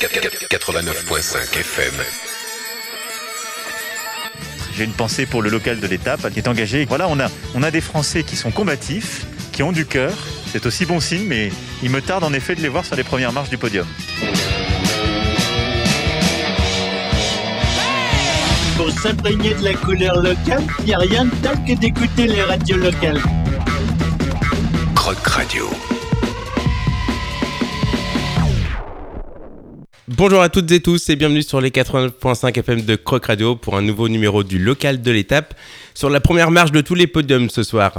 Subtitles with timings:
[0.00, 1.92] 89.5 FM.
[4.74, 6.86] J'ai une pensée pour le local de l'étape qui est engagé.
[6.86, 10.14] Voilà, on a, on a des Français qui sont combatifs, qui ont du cœur.
[10.50, 13.04] C'est aussi bon signe, mais il me tarde en effet de les voir sur les
[13.04, 13.86] premières marches du podium.
[18.78, 22.42] Pour s'imprégner de la couleur locale, il n'y a rien de tel que d'écouter les
[22.42, 23.20] radios locales.
[24.94, 25.68] Croc Radio.
[30.20, 33.78] Bonjour à toutes et tous et bienvenue sur les 89.5 FM de Croc Radio pour
[33.78, 35.54] un nouveau numéro du local de l'étape
[35.94, 37.94] sur la première marche de tous les podiums ce soir.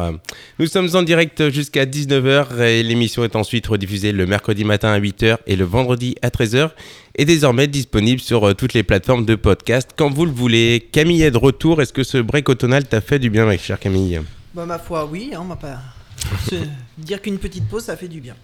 [0.59, 4.99] Nous sommes en direct jusqu'à 19h et l'émission est ensuite rediffusée le mercredi matin à
[4.99, 6.69] 8h et le vendredi à 13h
[7.15, 10.87] et désormais disponible sur euh, toutes les plateformes de podcast quand vous le voulez.
[10.91, 13.79] Camille est de retour, est-ce que ce break automnal t'a fait du bien ma chère
[13.79, 14.21] Camille?
[14.53, 15.79] Bah ma foi oui, hein, on m'a pas...
[16.47, 16.53] Se
[16.99, 18.35] dire qu'une petite pause ça fait du bien.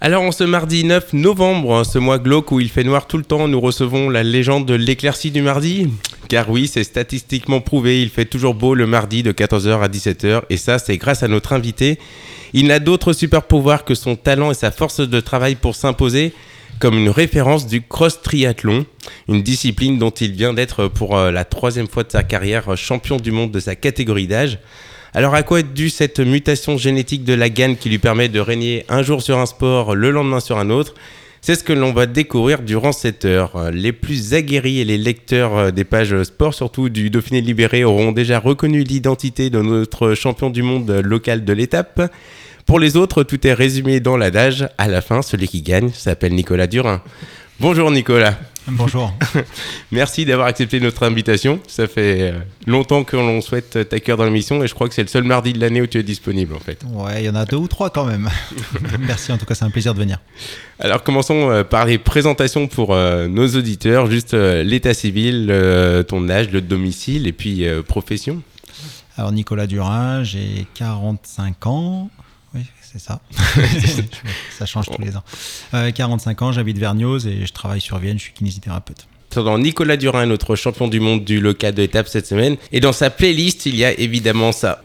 [0.00, 3.16] Alors, en ce mardi 9 novembre, hein, ce mois glauque où il fait noir tout
[3.18, 5.88] le temps, nous recevons la légende de l'éclaircie du mardi.
[6.28, 10.42] Car oui, c'est statistiquement prouvé, il fait toujours beau le mardi de 14h à 17h,
[10.50, 11.98] et ça, c'est grâce à notre invité.
[12.52, 16.32] Il n'a d'autre super pouvoir que son talent et sa force de travail pour s'imposer
[16.78, 18.86] comme une référence du cross triathlon,
[19.26, 23.16] une discipline dont il vient d'être pour euh, la troisième fois de sa carrière champion
[23.16, 24.60] du monde de sa catégorie d'âge.
[25.14, 28.40] Alors à quoi est due cette mutation génétique de la gaine qui lui permet de
[28.40, 30.94] régner un jour sur un sport, le lendemain sur un autre?
[31.40, 33.70] C'est ce que l'on va découvrir durant cette heure.
[33.72, 38.38] Les plus aguerris et les lecteurs des pages sport, surtout du Dauphiné libéré, auront déjà
[38.38, 42.12] reconnu l'identité de notre champion du monde local de l'étape.
[42.66, 44.68] Pour les autres, tout est résumé dans l'adage.
[44.76, 47.02] À la fin, celui qui gagne s'appelle Nicolas Durin.
[47.60, 48.38] Bonjour Nicolas.
[48.68, 49.12] Bonjour.
[49.90, 51.58] Merci d'avoir accepté notre invitation.
[51.66, 55.02] Ça fait euh, longtemps que l'on souhaite t'accueillir dans l'émission et je crois que c'est
[55.02, 56.84] le seul mardi de l'année où tu es disponible en fait.
[56.88, 58.30] Ouais, il y en a deux ou trois quand même.
[59.00, 60.20] Merci en tout cas, c'est un plaisir de venir.
[60.78, 64.08] Alors commençons euh, par les présentations pour euh, nos auditeurs.
[64.08, 65.52] Juste l'état civil,
[66.06, 68.40] ton âge, le domicile et puis profession.
[69.16, 72.08] Alors Nicolas Durin, j'ai 45 ans
[72.90, 73.20] c'est ça.
[74.58, 75.24] ça change tous les ans.
[75.94, 79.06] 45 euh, ans, j'habite Vergniaud et je travaille sur Vienne, je suis kinésithérapeute.
[79.58, 82.56] Nicolas Durin, notre champion du monde du local de l'étape cette semaine.
[82.72, 84.82] Et dans sa playlist, il y a évidemment ça.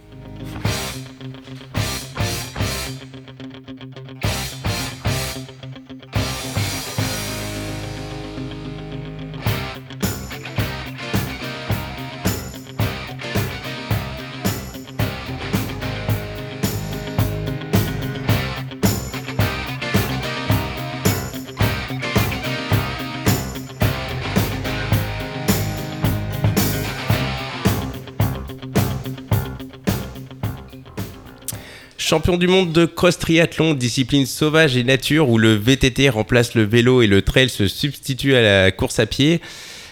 [32.06, 36.64] Champion du monde de cross triathlon, discipline sauvage et nature où le VTT remplace le
[36.64, 39.40] vélo et le trail se substitue à la course à pied.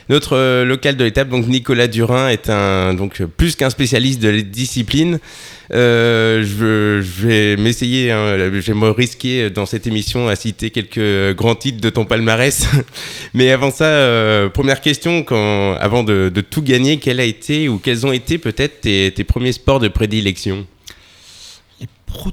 [0.10, 2.52] Notre euh, local de l'étape, donc Nicolas Durin, est
[2.98, 5.20] donc plus qu'un spécialiste de la discipline.
[5.72, 11.34] Euh, je, vais m'essayer, hein, je vais me risquer dans cette émission à citer quelques
[11.38, 12.68] grands titres de ton palmarès.
[13.34, 15.26] Mais avant ça, euh, première question,
[15.80, 19.80] avant de, tout gagner, quel a été ou quels ont été peut-être tes premiers sports
[19.80, 20.68] de prédilection?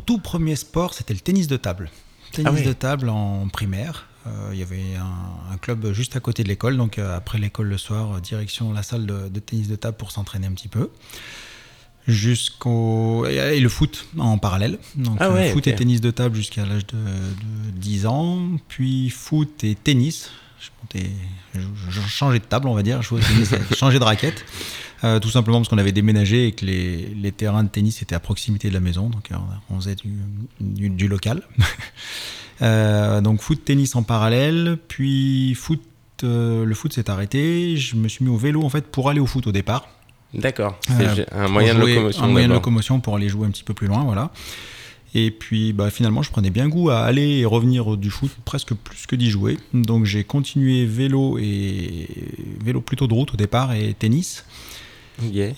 [0.04, 1.90] Tout premier sport, c'était le tennis de table.
[2.32, 4.06] Tennis ah de table en primaire.
[4.26, 7.68] Euh, il y avait un, club juste à côté de l'école, donc euh, après l'école
[7.68, 10.90] le soir, euh, direction la salle de, tennis de table pour s'entraîner un petit peu.
[12.06, 13.26] Jusqu'au.
[13.26, 14.78] Et, le foot en parallèle.
[14.94, 16.96] Donc ah foot et tennis de table jusqu'à l'âge de,
[17.74, 18.48] 10 ans.
[18.68, 20.30] Puis foot et tennis.
[20.94, 21.60] Je,
[21.90, 23.02] je, changeais de table, on va dire.
[23.02, 23.14] Je
[23.76, 24.44] changeais de raquette.
[25.04, 28.16] Euh, tout simplement parce qu'on avait déménagé et que les, les, terrains de tennis étaient
[28.16, 29.36] à proximité de la maison, donc euh,
[29.70, 31.42] on faisait du, du, local.
[32.62, 35.82] euh, donc foot, tennis en parallèle, puis foot,
[36.24, 37.76] euh, le foot s'est arrêté.
[37.76, 39.88] Je me suis mis au vélo en fait pour aller au foot au départ.
[40.34, 42.24] D'accord, c'est un moyen de locomotion.
[42.24, 44.30] Un moyen de locomotion pour aller jouer un petit peu plus loin, voilà.
[45.14, 48.74] Et puis bah, finalement, je prenais bien goût à aller et revenir du foot presque
[48.74, 49.58] plus que d'y jouer.
[49.72, 52.08] Donc j'ai continué vélo et
[52.62, 54.44] vélo plutôt de route au départ et tennis.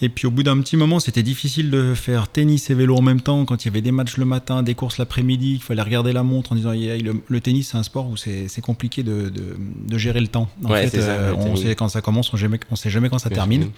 [0.01, 3.03] Et puis au bout d'un petit moment, c'était difficile de faire tennis et vélo en
[3.03, 5.83] même temps quand il y avait des matchs le matin, des courses l'après-midi, il fallait
[5.83, 9.99] regarder la montre en disant le, tennis c'est un sport où c'est compliqué de, de,
[9.99, 10.49] gérer le temps.
[10.65, 13.71] En fait, euh, on sait quand ça commence, on ne sait jamais quand ça termine.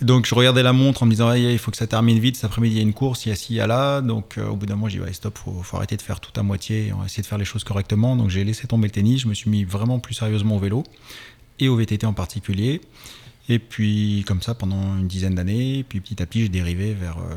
[0.00, 2.46] Donc je regardais la montre en me disant il faut que ça termine vite, cet
[2.46, 4.00] après-midi il y a une course, il y a ci, il y a là.
[4.00, 6.20] Donc euh, au bout d'un moment, j'ai dit ouais, stop, faut, faut arrêter de faire
[6.20, 8.16] tout à moitié, on va essayer de faire les choses correctement.
[8.16, 10.84] Donc j'ai laissé tomber le tennis, je me suis mis vraiment plus sérieusement au vélo
[11.58, 12.80] et au VTT en particulier.
[13.50, 17.18] Et puis comme ça pendant une dizaine d'années, puis petit à petit j'ai dérivé vers
[17.18, 17.34] euh,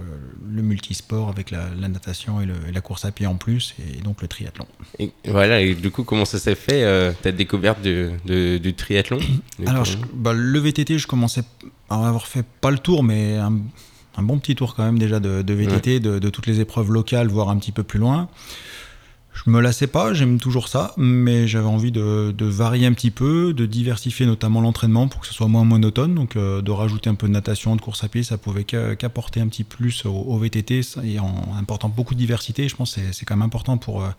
[0.47, 3.73] le multisport avec la, la natation et, le- et la course à pied en plus,
[3.79, 4.67] et donc le triathlon.
[4.99, 9.17] Et voilà, et du coup, comment ça s'est fait, euh, ta découverte de- du triathlon
[9.57, 11.41] Du Alors je- bah, le VTT, je commençais
[11.89, 13.53] à avoir fait pas le tour, mais un,
[14.15, 16.91] un bon petit tour quand même déjà de, de VTT, de, de toutes les épreuves
[16.91, 18.29] locales, voire un petit peu plus loin.
[19.33, 23.53] Je me lassais pas, j'aime toujours ça, mais j'avais envie de, varier un petit peu,
[23.53, 27.15] de diversifier notamment l'entraînement pour que ce soit moins monotone, donc euh, de rajouter un
[27.15, 30.37] peu de natation, de course à pied, ça pouvait qu'a- qu'apporter un petit plus au,
[30.37, 30.81] VTT
[31.19, 32.69] en apportant beaucoup de diversité.
[32.69, 34.09] Je pense que c'est- c'est quand même important pour, euh,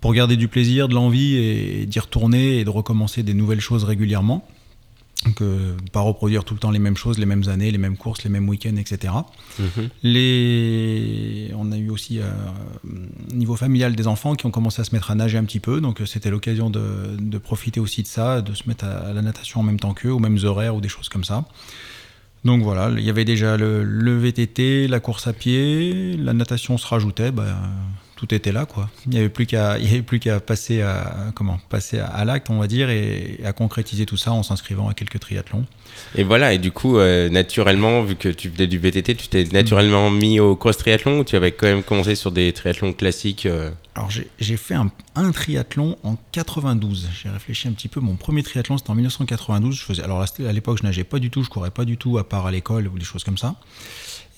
[0.00, 3.84] pour garder du plaisir, de l'envie et, d'y retourner et de recommencer des nouvelles choses
[3.84, 4.46] régulièrement.
[5.26, 7.96] Donc, euh, pas reproduire tout le temps les mêmes choses, les mêmes années, les mêmes
[7.96, 9.12] courses, les mêmes week-ends, etc.
[9.58, 9.88] Mhm.
[10.02, 11.52] Les...
[11.56, 12.30] On a eu aussi, euh,
[13.32, 15.80] niveau familial, des enfants qui ont commencé à se mettre à nager un petit peu.
[15.80, 19.12] Donc, euh, c'était l'occasion de, de profiter aussi de ça, de se mettre à, à
[19.12, 21.44] la natation en même temps qu'eux, aux mêmes horaires ou des choses comme ça.
[22.44, 26.78] Donc voilà, il y avait déjà le, le VTT, la course à pied, la natation
[26.78, 27.58] se rajoutait, bah,
[28.16, 28.88] tout était là quoi.
[29.06, 32.06] Il n'y avait plus qu'à, il y avait plus qu'à passer à comment, passer à,
[32.06, 35.64] à l'acte on va dire et, à concrétiser tout ça en s'inscrivant à quelques triathlons.
[36.14, 39.44] Et voilà, et du coup, euh, naturellement, vu que tu faisais du VTT, tu t'es
[39.44, 43.46] naturellement mis au cross triathlon ou tu avais quand même commencé sur des triathlons classiques
[43.46, 47.08] euh, Alors j'ai, fait un, un triathlon en 92.
[47.22, 48.00] J'ai réfléchi un petit peu.
[48.00, 49.74] Mon premier triathlon c'était en 1992.
[49.74, 52.18] Je faisais, alors à l'époque je nageais pas du tout, je courais pas du tout
[52.18, 53.56] à part à l'école ou des choses comme ça.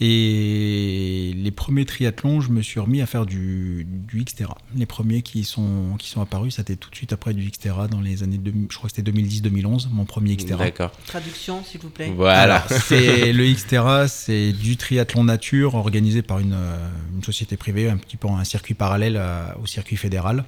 [0.01, 4.57] Et les premiers triathlons, je me suis remis à faire du, du Xterra.
[4.77, 8.01] Les premiers qui sont, qui sont apparus, c'était tout de suite après du Xterra dans
[8.01, 10.65] les années, 2000 je crois que c'était 2010-2011, mon premier Xterra.
[10.65, 10.93] D'accord.
[11.07, 12.13] Traduction, s'il vous plaît.
[12.15, 12.65] Voilà.
[12.85, 17.97] C'est le Xterra, c'est du triathlon nature organisé par une, euh, une société privée, un
[17.97, 20.45] petit peu un circuit parallèle à- au circuit fédéral,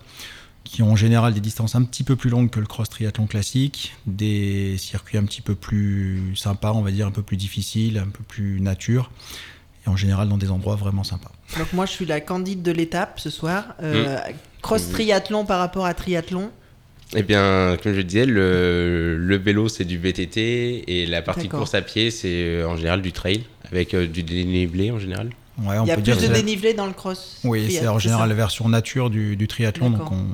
[0.70, 3.26] qui ont en général des distances un petit peu plus longues que le cross triathlon
[3.26, 7.99] classique, des circuits un petit peu plus sympas, on va dire un peu plus difficiles,
[7.99, 9.11] un peu plus nature,
[9.84, 11.32] et en général dans des endroits vraiment sympas.
[11.58, 13.75] Donc moi, je suis la candide de l'étape ce soir.
[13.82, 14.34] Euh, Mm.
[14.62, 16.50] Cross triathlon par rapport à triathlon.
[17.17, 21.49] Eh bien, comme je le disais, le, le vélo, c'est du VTT et la partie
[21.49, 25.31] course à pied, c'est euh, en général du trail avec euh, du dénivelé en général.
[25.62, 27.38] Ouais, on Il y a peut plus dire de dénivelé dans le cross.
[27.44, 29.90] Oui, c'est en général la version nature du, du triathlon.
[29.90, 30.24] Donc on,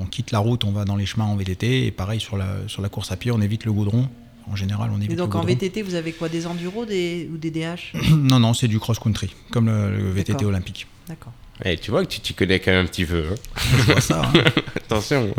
[0.00, 1.86] on quitte la route, on va dans les chemins en VTT.
[1.86, 4.08] Et pareil sur la, sur la course à pied, on évite le goudron.
[4.50, 5.54] En général, on évite Et donc le en goudron.
[5.54, 7.28] VTT, vous avez quoi Des enduros des...
[7.32, 10.86] ou des DH non, non, c'est du cross-country, comme le, le VTT olympique.
[11.06, 11.32] D'accord.
[11.64, 13.24] Et tu vois que tu t'y connais quand même un petit peu.
[13.30, 13.34] hein.
[13.78, 14.22] Je vois ça.
[14.24, 14.32] hein.
[14.76, 15.34] Attention.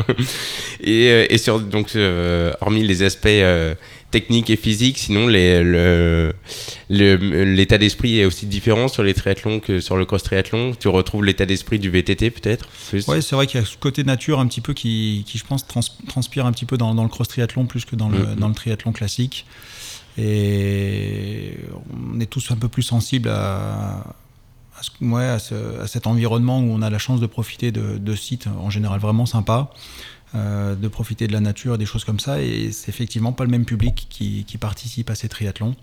[0.80, 3.74] Et, euh, et sur donc euh, hormis les aspects euh,
[4.10, 6.34] techniques et physiques, sinon les- le-
[6.88, 10.74] le- l'état d'esprit est aussi différent sur les triathlons que sur le cross triathlon.
[10.78, 12.68] Tu retrouves l'état d'esprit du VTT peut-être.
[13.08, 15.44] Ouais, c'est vrai qu'il y a ce côté nature un petit peu qui, qui je
[15.44, 18.34] pense, trans- transpire un petit peu dans, dans le cross-triathlon plus que dans le, Mhm.
[18.36, 19.46] dans le triathlon classique.
[20.18, 21.56] Et
[22.14, 24.04] on est tous un peu plus sensibles à,
[24.78, 27.70] à, ce- ouais, à, ce- à cet environnement où on a la chance de profiter
[27.72, 29.72] de, de sites en général vraiment sympas,
[30.34, 32.40] euh, de profiter de la nature, des choses comme ça.
[32.40, 35.74] Et c'est effectivement pas le même public qui, qui participe à ces triathlons.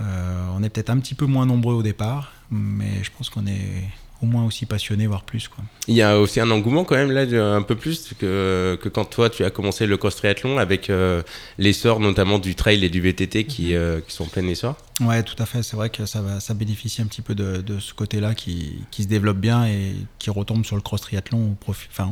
[0.00, 3.46] Euh, on est peut-être un petit peu moins nombreux au départ, mais je pense qu'on
[3.46, 3.88] est
[4.22, 5.48] au moins aussi passionnés, voire plus.
[5.48, 5.64] Quoi.
[5.88, 7.22] Il y a aussi un engouement quand même là,
[7.54, 11.22] un peu plus que, que quand toi tu as commencé le cross triathlon avec euh,
[11.58, 14.76] l'essor notamment du trail et du VTT qui, euh, qui sont en plein essor.
[15.00, 15.62] Ouais, tout à fait.
[15.62, 18.84] C'est vrai que ça, va, ça bénéficie un petit peu de, de ce côté-là qui,
[18.90, 22.10] qui se développe bien et qui retombe sur le cross triathlon, au profit, enfin,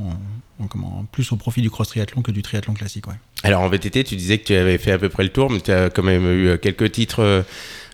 [0.69, 3.07] comment, plus au profit du cross triathlon que du triathlon classique.
[3.07, 3.15] Ouais.
[3.45, 5.61] Alors en VTT, tu disais que tu avais fait à peu près le tour, mais
[5.61, 7.45] tu as quand même eu euh, quelques titres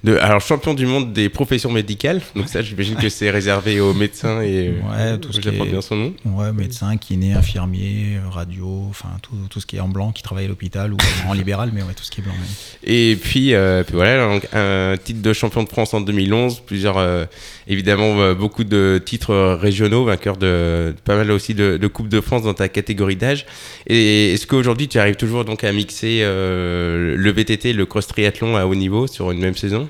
[0.04, 2.20] de alors champion du monde des professions médicales.
[2.34, 5.80] Donc ça, j'imagine que c'est réservé aux médecins et Ouais, tout ce qui est- bien
[5.80, 6.14] son nom.
[6.26, 10.44] Ouais, médecin, kiné, infirmier, radio, enfin tout, tout ce qui est en blanc, qui travaille
[10.44, 10.96] à l'hôpital ou
[11.28, 12.32] en libéral, mais ouais, tout ce qui est blanc.
[12.34, 12.90] ouais.
[12.90, 16.98] Et puis, euh, puis voilà, donc, un titre de champion de France en 2011, plusieurs,
[16.98, 17.24] euh,
[17.66, 22.08] évidemment, euh, beaucoup de titres régionaux, vainqueur de, de pas mal aussi de, de Coupe
[22.08, 23.46] de France dans ta catégorie d'âge.
[23.86, 28.56] Et est-ce qu'aujourd'hui, tu arrives toujours donc à mixer euh, le VTT le cross triathlon
[28.56, 29.88] à haut niveau sur une même saison?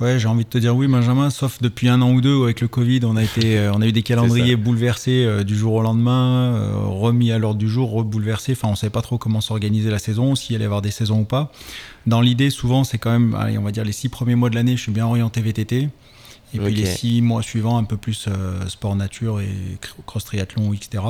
[0.00, 2.44] Ouais, j'ai envie de te dire oui, Benjamin, sauf depuis un an ou deux où
[2.44, 5.56] avec le Covid, on a, été, euh, on a eu des calendriers bouleversés euh, du
[5.56, 8.52] jour au lendemain, euh, remis à l'ordre du jour, rebouleversés.
[8.52, 10.92] Enfin, on ne savait pas trop comment s'organiser la saison, s'il allait y avoir des
[10.92, 11.50] saisons ou pas.
[12.06, 14.54] Dans l'idée, souvent, c'est quand même, allez, on va dire, les six premiers mois de
[14.54, 15.88] l'année, je suis bien orienté VTT.
[16.54, 19.48] Et puis les six mois suivants, un peu plus euh, sport nature et
[19.82, 21.02] cr- cross triathlon, etc.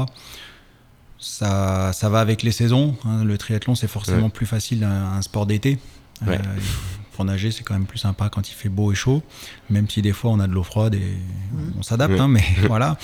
[1.21, 2.97] Ça, ça va avec les saisons.
[3.05, 3.25] hein.
[3.25, 5.79] Le triathlon, c'est forcément plus facile un, un sport d'été.
[6.27, 6.39] Ouais.
[7.19, 9.25] Pour nager, c'est quand même plus sympa quand il fait beau et chaud,
[9.71, 11.17] même si des fois on a de l'eau froide et
[11.77, 12.97] on s'adapte, hein, mais voilà.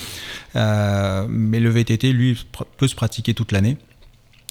[0.54, 2.38] Euh, mais le VTT, lui,
[2.76, 3.76] peut se pratiquer toute l'année.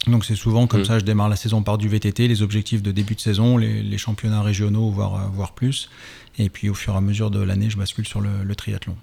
[0.05, 0.85] Donc c'est souvent comme Mm.
[0.85, 3.81] ça, je démarre la saison par du VTT, les objectifs de début de saison, les,
[3.81, 5.89] les championnats régionaux, voire, euh, voire plus.
[6.37, 8.97] Et puis au fur et à mesure de l'année, je bascule sur le, le triathlon.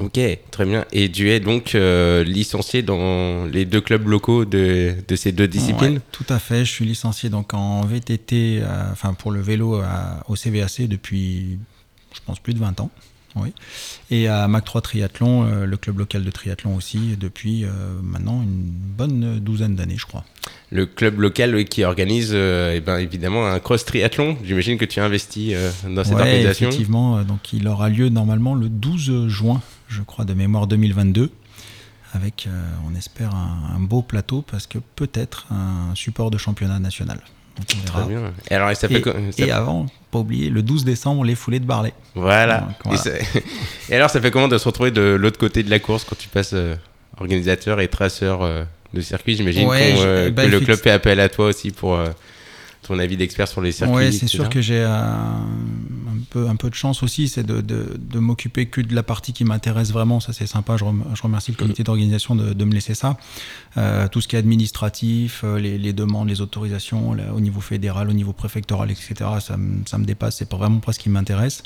[0.00, 0.20] Ok,
[0.52, 0.84] très bien.
[0.92, 5.48] Et tu es donc euh, licencié dans les deux clubs locaux de, de ces deux
[5.48, 5.94] disciplines?
[5.94, 9.76] Ouais, Tout à fait, je suis licencié donc en VTT, euh, enfin pour le vélo
[9.76, 11.58] à- au CVAC depuis,
[12.14, 12.90] je pense, plus de 20 ans.
[13.36, 13.52] Oui.
[14.10, 17.68] Et à Mac 3 Triathlon, euh, le club local de triathlon aussi, depuis euh,
[18.02, 20.24] maintenant une bonne douzaine d'années, je crois.
[20.70, 24.36] Le club local oui, qui organise euh, eh ben, évidemment un cross triathlon.
[24.44, 26.68] J'imagine que tu as investi euh, dans cette Ouais, organisation.
[26.68, 31.30] effectivement, euh, donc il aura lieu normalement le 12 juin, je crois, de mémoire 2022,
[32.14, 32.50] avec, euh,
[32.90, 37.18] on espère, un, un beau plateau, parce que peut-être un support de championnat national.
[37.56, 38.00] Donc on verra.
[38.04, 38.32] Très bien.
[38.50, 41.24] Et alors, et ça fait Et, co- ça- et avant, pas oublier, le 12 décembre,
[41.24, 41.92] les foulées de Barley.
[42.14, 42.60] Voilà.
[42.60, 42.98] Donc, voilà.
[43.00, 43.40] Et, ça-
[43.90, 46.16] et alors, ça fait comment de se retrouver de l'autre côté de la course quand
[46.16, 46.76] tu passes euh,
[47.18, 48.64] organisateur et traceur euh,
[48.94, 49.36] de circuit?
[49.36, 51.98] J'imagine Ouais, qu'on, je- euh, bah, que le club fait appel à toi aussi pour
[52.82, 53.94] ton avis d'expert sur les circuits.
[53.96, 54.82] Ouais, c'est sûr que j'ai
[56.28, 59.32] peu, un peu de chance aussi, c'est de, de, de m'occuper que de la partie
[59.32, 60.20] qui m'intéresse vraiment.
[60.20, 60.76] Ça, c'est sympa.
[60.76, 63.16] Je, rem- je remercie le comité d'organisation de, de me laisser ça.
[63.76, 67.60] Euh, tout ce qui est administratif, euh, les, les demandes, les autorisations là, au niveau
[67.60, 70.36] fédéral, au niveau préfectoral, etc., ça, me- ça me dépasse.
[70.36, 71.62] C'est pas vraiment pas ce qui m'intéresse.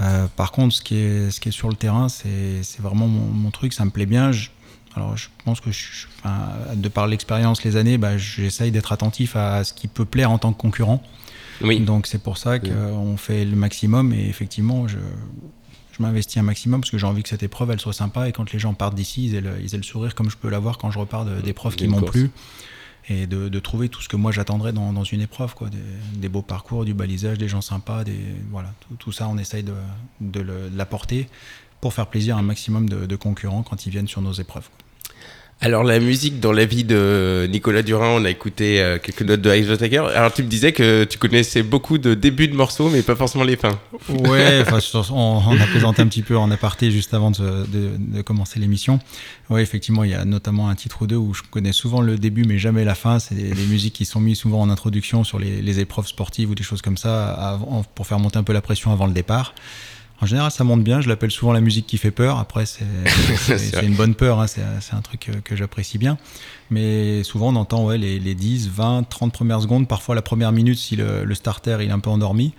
[0.00, 3.08] Euh, par contre, ce qui est, ce qui est sur le terrain, c'est c'est vraiment
[3.08, 3.72] mon, mon truc.
[3.72, 4.30] Ça me plaît bien.
[4.32, 4.50] Je-
[4.94, 9.36] alors, je pense que, je- enfin, de par l'expérience, les années, bah, j'essaye d'être attentif
[9.36, 11.02] à ce qui peut plaire en tant que concurrent.
[11.62, 11.80] Oui.
[11.80, 14.98] Donc c'est pour ça qu'on fait le maximum et effectivement je,
[15.92, 18.32] je m'investis un maximum parce que j'ai envie que cette épreuve elle soit sympa et
[18.32, 20.48] quand les gens partent d'ici ils aient, le, ils aient le sourire comme je peux
[20.50, 22.30] l'avoir quand je repars de- d'épreuves qui m'ont plu
[23.08, 25.68] et de, de trouver tout ce que moi j'attendrais dans, dans une épreuve quoi.
[25.70, 25.78] Des,
[26.18, 28.18] des beaux parcours du balisage des gens sympas des
[28.50, 28.72] voilà.
[28.80, 29.74] Tout, tout ça on essaye de,
[30.20, 30.44] de
[30.76, 31.28] l'apporter
[31.80, 34.68] pour faire plaisir à un maximum de, de concurrents quand ils viennent sur nos épreuves
[35.62, 39.40] Alors, la musique dans la vie de Nicolas Durin, on a écouté euh, quelques notes
[39.40, 40.04] de Ice Attacker.
[40.14, 43.42] Alors, tu me disais que tu connaissais beaucoup de débuts de morceaux, mais pas forcément
[43.42, 43.78] les fins.
[44.10, 44.62] Ouais,
[45.10, 45.14] on,
[45.48, 49.00] on a présenté un petit peu en aparté juste avant de, de- de commencer l'émission.
[49.48, 52.16] Ouais, effectivement, il y a notamment un titre ou deux où je connais souvent le
[52.18, 53.18] début mais jamais la fin.
[53.18, 56.50] C'est des, des musiques qui sont mises souvent en introduction sur les, les épreuves sportives
[56.50, 59.14] ou des choses comme ça avant- pour faire monter un peu la pression avant le
[59.14, 59.54] départ.
[60.20, 61.00] En général, ça monte bien.
[61.00, 62.38] Je l'appelle souvent la musique qui fait peur.
[62.38, 62.84] Après, c'est
[63.82, 64.40] une bonne peur.
[64.40, 64.46] hein.
[64.46, 64.62] C'est
[64.94, 66.16] un truc que, que j'apprécie bien.
[66.70, 69.86] Mais souvent, on entend ouais, les, les 10, 20, 30 premières secondes.
[69.88, 72.54] Parfois, la première minute, si le, le starter il est un peu endormi.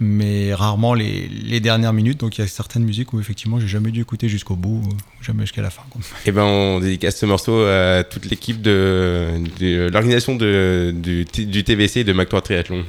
[0.00, 2.18] Mais rarement les, les dernières minutes.
[2.18, 5.22] Donc, il y a certaines musiques où, effectivement, j'ai jamais dû écouter jusqu'au bout, ou
[5.22, 5.82] jamais jusqu'à la fin.
[5.90, 6.00] quoi.
[6.26, 9.28] Et ben, on dédicace ce morceau à toute l'équipe de,
[9.60, 10.92] de l'organisation du,
[11.26, 12.84] du TVC de Mac 3 Triathlon.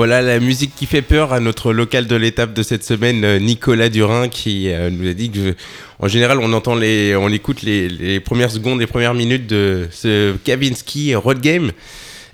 [0.00, 3.38] Voilà la musique qui fait peur à notre local de l'étape de cette semaine, euh,
[3.38, 5.54] Nicolas Durin, qui euh, nous a dit que,
[5.98, 10.34] en général, on entend les, on écoute les, premières secondes, les premières minutes de ce
[10.38, 11.72] Kavinsky Road Game.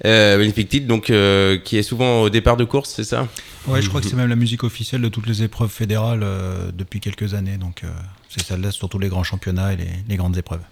[0.05, 0.49] Euh,
[0.83, 3.27] donc euh, qui est souvent au départ de course, c'est ça?
[3.67, 6.25] Ouais, je crois que c'est même la musique officielle de toutes les épreuves fédérales
[6.73, 7.57] depuis quelques années.
[7.57, 7.83] Donc,
[8.29, 10.63] c'est celle-là sur tous les grands championnats et les grandes épreuves.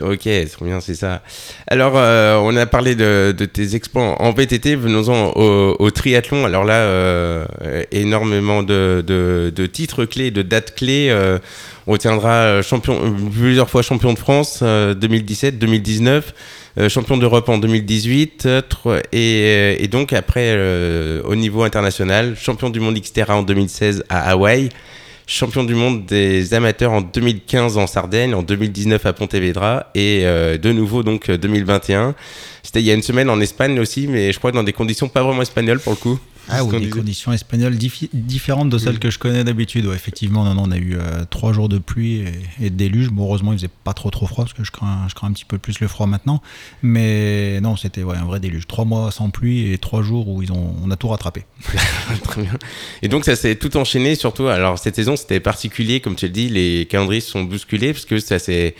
[0.00, 1.22] Ok, trop bien, c'est ça.
[1.66, 6.46] Alors, euh, on a parlé de, tes exploits en VTT, venons-en au, triathlon.
[6.46, 7.44] Alors là, euh,
[7.92, 11.08] énormément de, titres clés, de dates clés.
[11.10, 11.38] Euh,
[11.86, 16.32] on tiendra champion, plusieurs fois champion de France, euh, 2017, 2019,
[16.78, 20.56] euh, champion d'Europe en 2018, euh, tro- et, et donc après,
[21.24, 24.70] au niveau international, champion du monde Xterra en 2016 à Hawaï,
[25.32, 30.58] champion du monde des amateurs en 2015 en Sardaigne, en 2019 à Pontevedra et euh,
[30.58, 32.14] de nouveau donc euh, 2021.
[32.62, 35.08] C'était il y a une semaine en Espagne aussi, mais je crois dans des conditions
[35.08, 36.18] pas vraiment espagnoles pour le coup.
[36.48, 39.86] Ah qu'on des conditions espagnoles diffi- différentes de celles que je connais d'habitude.
[39.86, 42.16] Ouais, effectivement, non, non, on a eu euh, trois jours de pluie
[42.60, 43.10] et, et de déluge.
[43.10, 45.32] Bon, heureusement, il faisait pas trop trop froid parce que je crains, je crains un
[45.32, 46.42] petit peu plus le froid maintenant.
[46.82, 48.66] Mais non, c'était ouais, un vrai déluge.
[48.66, 51.44] Trois mois sans pluie et trois jours où ils ont, on a tout rattrapé.
[52.24, 52.58] Très bien.
[53.02, 54.48] Et donc ça s'est tout enchaîné, surtout.
[54.48, 58.04] Alors cette saison c'était particulier, comme tu le dis, les calendriers se sont bousculés parce
[58.04, 58.74] que ça c'est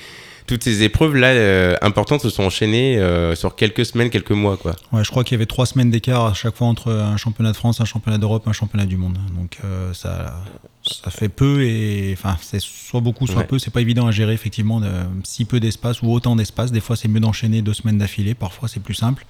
[0.46, 4.56] toutes ces épreuves là euh, importantes se sont enchaînées euh, sur quelques semaines, quelques mois
[4.56, 4.74] quoi.
[4.92, 7.52] Ouais, je crois qu'il y avait trois semaines d'écart à chaque fois entre un championnat
[7.52, 9.18] de France, un championnat d'Europe, un championnat du monde.
[9.36, 10.42] Donc euh, ça,
[10.82, 13.46] ça fait peu et enfin c'est soit beaucoup, soit Ouais.
[13.46, 13.58] peu.
[13.58, 14.90] C'est pas évident à gérer effectivement de,
[15.24, 16.72] si peu d'espace ou autant d'espace.
[16.72, 18.34] Des fois c'est mieux d'enchaîner deux semaines d'affilée.
[18.34, 19.24] Parfois c'est plus simple.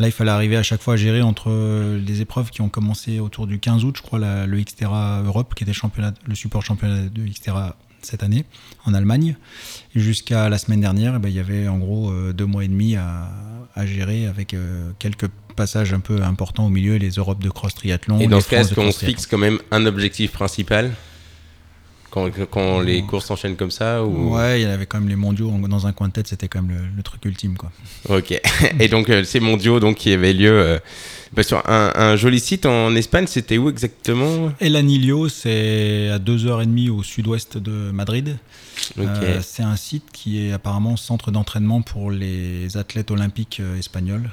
[0.00, 1.50] Là, il fallait arriver à chaque fois à gérer entre
[1.96, 5.56] les épreuves qui ont commencé autour du 15 août, je crois, la- le Xterra Europe,
[5.56, 7.74] qui était championnat, le support championnat de Xterra
[8.08, 8.44] cette année
[8.84, 9.36] en Allemagne.
[9.94, 12.68] Jusqu'à la semaine dernière, eh ben, il y avait en gros euh, deux mois et
[12.68, 13.30] demi à,
[13.74, 17.74] à gérer avec euh, quelques passages un peu importants au milieu, les Europes de cross
[17.74, 18.20] triathlon.
[18.20, 20.92] Et dans ce cas, est-ce qu'on se fixe quand même un objectif principal?
[22.10, 24.34] Quand, quand les courses s'enchaînent comme ça ou...
[24.34, 26.62] Ouais, il y avait quand même les mondiaux dans un coin de tête, c'était quand
[26.62, 27.56] même le, le truc ultime.
[27.56, 27.70] Quoi.
[28.08, 28.40] Ok.
[28.80, 30.78] Et donc euh, ces mondiaux donc qui avaient lieu euh,
[31.32, 34.52] bah, sur un, un joli site en Espagne, c'était où exactement?
[34.60, 38.38] El Anillo, c'est à 2h30 au sud-ouest de Madrid.
[38.96, 39.06] Ok.
[39.06, 44.30] Euh, c'est un site qui est apparemment centre d'entraînement pour les athlètes olympiques euh, espagnols.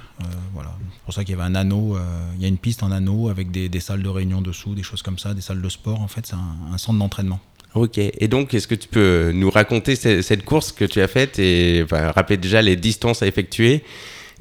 [0.54, 0.74] Voilà.
[0.94, 1.98] C'est pour ça qu'il y avait un anneau,
[2.38, 4.84] il y a une piste en anneau avec des, des salles de réunion dessous, des
[4.84, 6.00] choses comme ça, des salles de sport.
[6.02, 7.40] En fait, c'est un, un centre d'entraînement.
[7.76, 7.98] Ok.
[7.98, 11.38] Et donc, est-ce que tu peux nous raconter ce- cette course que tu as faite
[11.40, 13.84] et enfin, rappeler déjà les distances à effectuer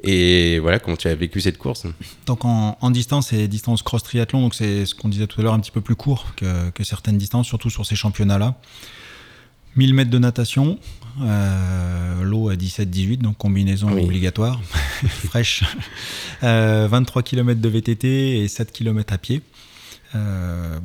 [0.03, 1.87] et voilà comment tu as vécu cette course?
[2.27, 5.44] Donc en, en distance, c'est distance cross triathlon, donc c'est ce qu'on disait tout à
[5.44, 8.55] l'heure, un petit peu plus court que, que certaines distances, surtout sur ces championnats-là.
[9.77, 10.79] 1000 mètres de natation,
[11.23, 14.03] euh, l'eau à 17-18, donc combinaison Oui.
[14.05, 14.61] obligatoire,
[15.27, 15.64] fraîche.
[16.44, 19.42] Euh, 23 km de VTT et 7 km à pied.
[20.14, 20.79] Euh,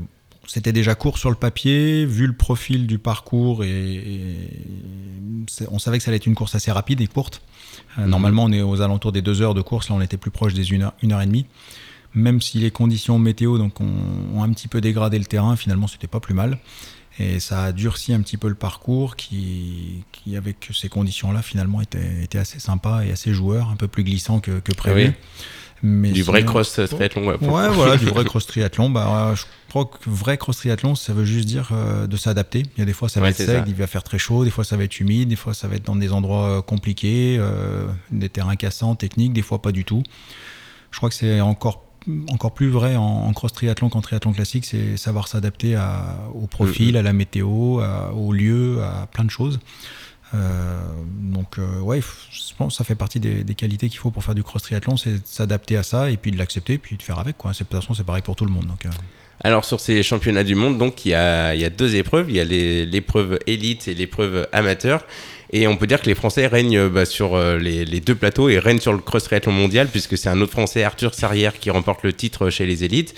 [0.50, 4.36] c'était déjà court sur le papier, vu le profil du parcours, et,
[5.70, 7.44] on savait que ça allait être une course assez rapide et courte.
[8.00, 10.32] Euh, Normalement, on est aux alentours des deux heures de course, là on était plus
[10.32, 11.46] proche des 1 heure, une heure et demie.
[12.16, 13.94] Même si les conditions météo donc, ont,
[14.34, 16.58] ont un petit peu dégradé le terrain, finalement c'était pas plus mal.
[17.20, 21.80] Et ça a durci un petit peu le parcours qui, qui avec ces conditions-là, finalement
[21.80, 25.10] était, était assez sympa et assez joueur, un peu plus glissant que, que prévu.
[25.10, 25.14] Oui.
[25.82, 27.26] Mais Du vrai cross triathlon.
[27.26, 28.90] Ouais, Ouais, voilà, du vrai cross triathlon.
[28.90, 32.64] Bah, euh, je crois que vrai cross triathlon, ça veut juste dire euh, de s'adapter.
[32.76, 33.64] Il y a des fois, ça va Ouais, être sec, ça.
[33.68, 35.76] il va faire très chaud, des fois, ça va être humide, des fois, ça va
[35.76, 39.86] être dans des endroits euh, compliqués, euh, des terrains cassants, techniques, des fois, pas du
[39.86, 40.04] tout.
[40.92, 41.86] Je crois que c'est encore
[42.30, 45.78] encore plus vrai en, en cross triathlon qu'en triathlon classique, c'est savoir s'adapter
[46.34, 49.60] au profil, à la météo, à- au lieu, à plein de choses.
[50.34, 54.24] Euh, donc euh, ouais, je pense que ça fait partie des, qualités qu'il faut pour
[54.24, 57.20] faire du cross triathlon, c'est s'adapter à ça et puis de l'accepter, puis de faire
[57.20, 57.38] avec.
[57.38, 57.52] Quoi.
[57.52, 58.68] De toute façon, c'est pareil pour tout le monde.
[58.86, 58.90] Euh,
[59.44, 62.28] Alors sur ces championnats du monde, donc il y a, deux épreuves.
[62.30, 65.06] Il y a l'épreuve élite et l'épreuve amateur.
[65.52, 68.60] Et on peut dire que les Français règnent bah, sur les, les deux plateaux et
[68.60, 72.04] règnent sur le cross triathlon mondial puisque c'est un autre Français, Arthur Sarrière, qui remporte
[72.04, 73.16] le titre chez les élites.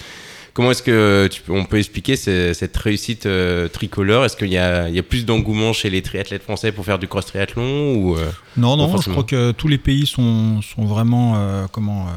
[0.53, 4.25] Comment est-ce que tu peux- on peut expliquer ce- cette réussite euh, tricolore?
[4.25, 6.99] Est-ce qu'il y a, il y a plus d'engouement chez les triathlètes français pour faire
[6.99, 10.83] du cross triathlon ou euh, Non, non, je crois que tous les pays sont, sont
[10.83, 12.07] vraiment euh, comment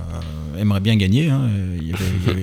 [0.59, 1.31] aimeraient bien gagner.
[1.31, 1.49] Hein.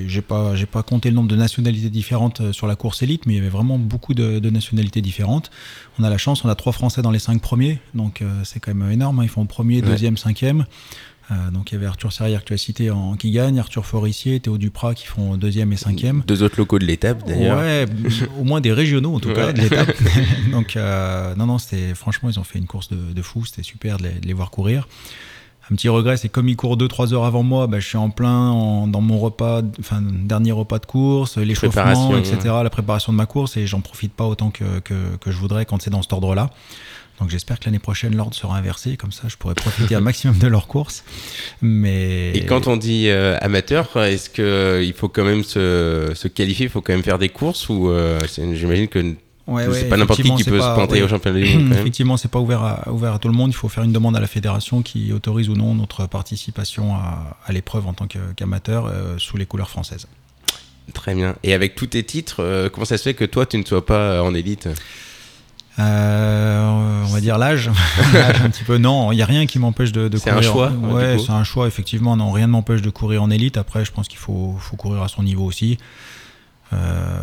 [0.08, 3.34] J'ai pas, j'ai pas compté le nombre de nationalités différentes sur la course élite, mais
[3.34, 5.52] il y avait vraiment beaucoup de, de nationalités différentes.
[6.00, 8.74] On a la chance, on a trois Français dans les cinq premiers, donc c'est quand
[8.74, 9.20] même énorme.
[9.20, 9.24] hein.
[9.24, 9.90] Ils font premier, Ouais.
[9.90, 10.66] deuxième, cinquième.
[11.32, 13.86] Euh, donc il y avait Arthur Serrière que tu as cité en, qui gagne, Arthur
[13.86, 16.24] Forissier, Théo Duprat qui font deuxième et cinquième.
[16.28, 17.86] deux autres locaux de l'étape d'ailleurs Ouais,
[18.40, 19.94] au moins des régionaux en tout cas de l'étape.
[20.52, 23.64] Donc euh, non non, c'était franchement ils ont fait une course de, de fou, c'était
[23.64, 24.88] super de les, de les voir courir.
[25.72, 28.10] Un petit regret, c'est comme il court 2-3 heures avant moi, bah, je suis en
[28.10, 31.84] plein en- dans mon repas, enfin dernier repas de course, l'échauffement,
[32.18, 35.38] etc., la préparation de ma course, et j'en profite pas autant que, que, que je
[35.38, 36.50] voudrais quand c'est dans cet ordre-là.
[37.22, 40.38] Donc j'espère que l'année prochaine l'ordre sera inversé, comme ça je pourrai profiter un maximum
[40.40, 41.04] de leur course.
[41.62, 46.28] Mais Et quand on dit euh, amateur, est-ce que il faut quand même se, se
[46.28, 48.20] qualifier, il faut quand même faire des courses ou euh,
[48.54, 49.16] j'imagine que
[49.48, 51.02] Ouais, c'est ouais, pas n'importe qui qui peut pas- se planter ouais.
[51.02, 51.74] au championnat du monde.
[51.74, 53.50] Effectivement, c'est pas ouvert à, ouvert à tout le monde.
[53.50, 57.38] Il faut faire une demande à la fédération qui autorise ou non notre participation à,
[57.46, 60.08] à l'épreuve en tant qu'amateur euh, sous les couleurs françaises.
[60.94, 61.36] Très bien.
[61.44, 63.86] Et avec tous tes titres, euh, comment ça se fait que toi tu ne sois
[63.86, 64.70] pas euh, en élite?
[65.80, 67.70] Euh, on va dire l'âge,
[68.14, 68.78] un petit peu.
[68.78, 70.50] Non, il y a rien qui m'empêche de, de C'est courir.
[70.50, 72.16] un choix, Ouais, c'est un choix effectivement.
[72.18, 73.58] Non, rien ne m'empêche de courir en élite.
[73.58, 75.78] Après, je pense qu'il faut, faut courir à son niveau aussi.
[76.74, 77.20] Euh,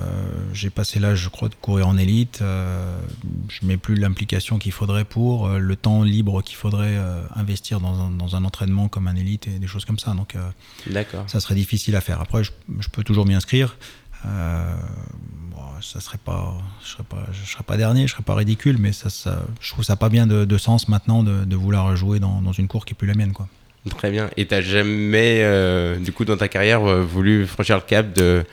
[0.52, 2.40] j'ai passé l'âge, je crois, de courir en élite.
[2.42, 2.98] Euh,
[3.48, 6.98] je mets plus l'implication qu'il faudrait pour euh, le temps libre qu'il faudrait
[7.34, 10.12] investir dans un, dans un entraînement comme un élite et des choses comme ça.
[10.12, 10.34] Donc,
[11.26, 12.20] ça serait difficile à faire.
[12.20, 13.76] Après, je, je peux toujours m'y inscrire.
[14.26, 14.74] Euh,
[15.80, 18.92] ça serait pas, je serais pas, je serais pas dernier, je serais pas ridicule, mais
[18.92, 22.20] ça, ça, je trouve ça pas bien de, de sens maintenant de, de vouloir jouer
[22.20, 23.48] dans, dans une cour qui est plus la mienne, quoi.
[23.96, 24.28] Très bien.
[24.36, 28.44] Et t'as jamais, euh, du coup, dans ta carrière, euh, voulu franchir le cap de,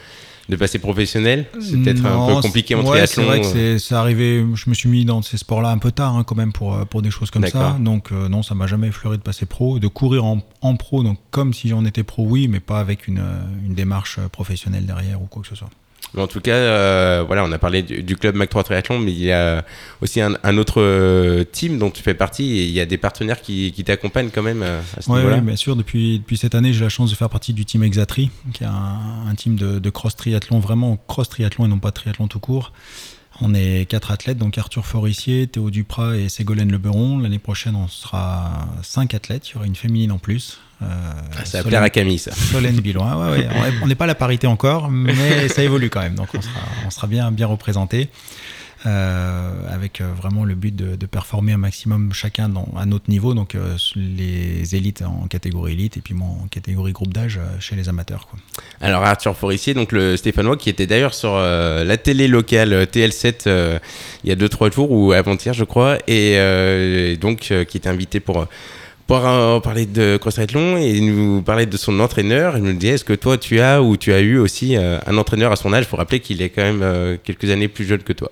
[0.48, 1.48] de passer professionnel?
[1.60, 3.24] C'est peut-être un peu compliqué en ouais, triathlon.
[3.24, 3.78] C'est vrai que euh.
[3.78, 4.46] c'est arrivé.
[4.54, 7.02] Je me suis mis dans ces sports-là un peu tard, hein, quand même, pour, pour
[7.02, 7.76] des choses comme ça.
[7.82, 9.78] Donc, euh, non, ça m'a jamais effleuré de passer pro.
[9.78, 13.08] De courir en, en pro, donc comme si j'en étais pro, oui, mais pas avec
[13.08, 13.24] une,
[13.66, 15.72] une démarche professionnelle derrière ou quoi que ce soit.
[16.16, 19.00] Mais en tout cas, euh, voilà, on a parlé du, du club Mac 3 Triathlon,
[19.00, 19.66] mais il y a
[20.02, 22.98] aussi un, un autre euh, team dont tu fais partie et il y a des
[22.98, 25.42] partenaires qui, qui t'accompagnent quand même euh, à ce Oui, niveau-là.
[25.42, 25.76] bien sûr.
[25.76, 28.68] Depuis, depuis cette année, j'ai la chance de faire partie du team Exatri, qui est
[28.68, 32.40] un, un team de, de cross triathlon, vraiment cross triathlon et non pas triathlon tout
[32.40, 32.72] court.
[33.42, 37.20] On est quatre athlètes, donc Arthur Forissier, Théo Duprat et Ségolène Leberon.
[37.20, 39.50] L'année prochaine, on sera cinq athlètes.
[39.50, 40.60] Il y aura une féminine en plus.
[40.82, 42.32] Euh, Ah, ça va Solène- plaire à Camille, ça.
[42.32, 43.32] Solène Billoin.
[43.32, 43.48] Ouais, ouais.
[43.56, 46.16] On est- On n'est pas à la parité encore, mais ça évolue quand même.
[46.16, 48.10] Donc on sera, on sera bien, bien représenté.
[48.86, 53.10] euh, avec euh, vraiment le but de, de performer un maximum chacun dans, à notre
[53.10, 53.34] niveau.
[53.34, 57.76] Donc euh, les élites en catégorie élite et puis moi en catégorie groupe d'âge chez
[57.76, 58.28] les amateurs.
[58.28, 58.38] Quoi.
[58.82, 63.48] Alors Arthur Forissier, donc le Stéphanois qui était d'ailleurs sur la télé locale euh, TL7
[63.48, 63.80] euh,
[64.24, 68.46] il y a 2-3 jours ou avant-hier je crois, et donc qui était invité pour,
[69.08, 72.58] pour euh, parler de cross triathlon et nous parler de son entraîneur.
[72.58, 75.18] Il nous disait est-ce que toi tu as ou tu as eu aussi euh, un
[75.18, 75.86] entraîneur à son âge?
[75.86, 78.30] Faut rappeler qu'il est quand même euh, quelques années plus jeune que toi.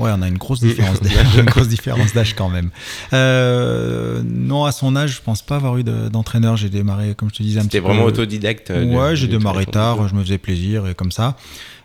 [0.00, 2.70] Ouais, on a une grosse différence d'âge, une grosse différence d'âge quand même.
[3.12, 6.56] Euh, non, à son âge, je pense pas avoir eu de- d'entraîneur.
[6.56, 8.08] J'ai démarré, comme je te disais, un petit vraiment peu.
[8.08, 8.70] autodidacte.
[8.70, 11.36] Ouais, j'ai démarré tard, je me faisais plaisir et comme ça.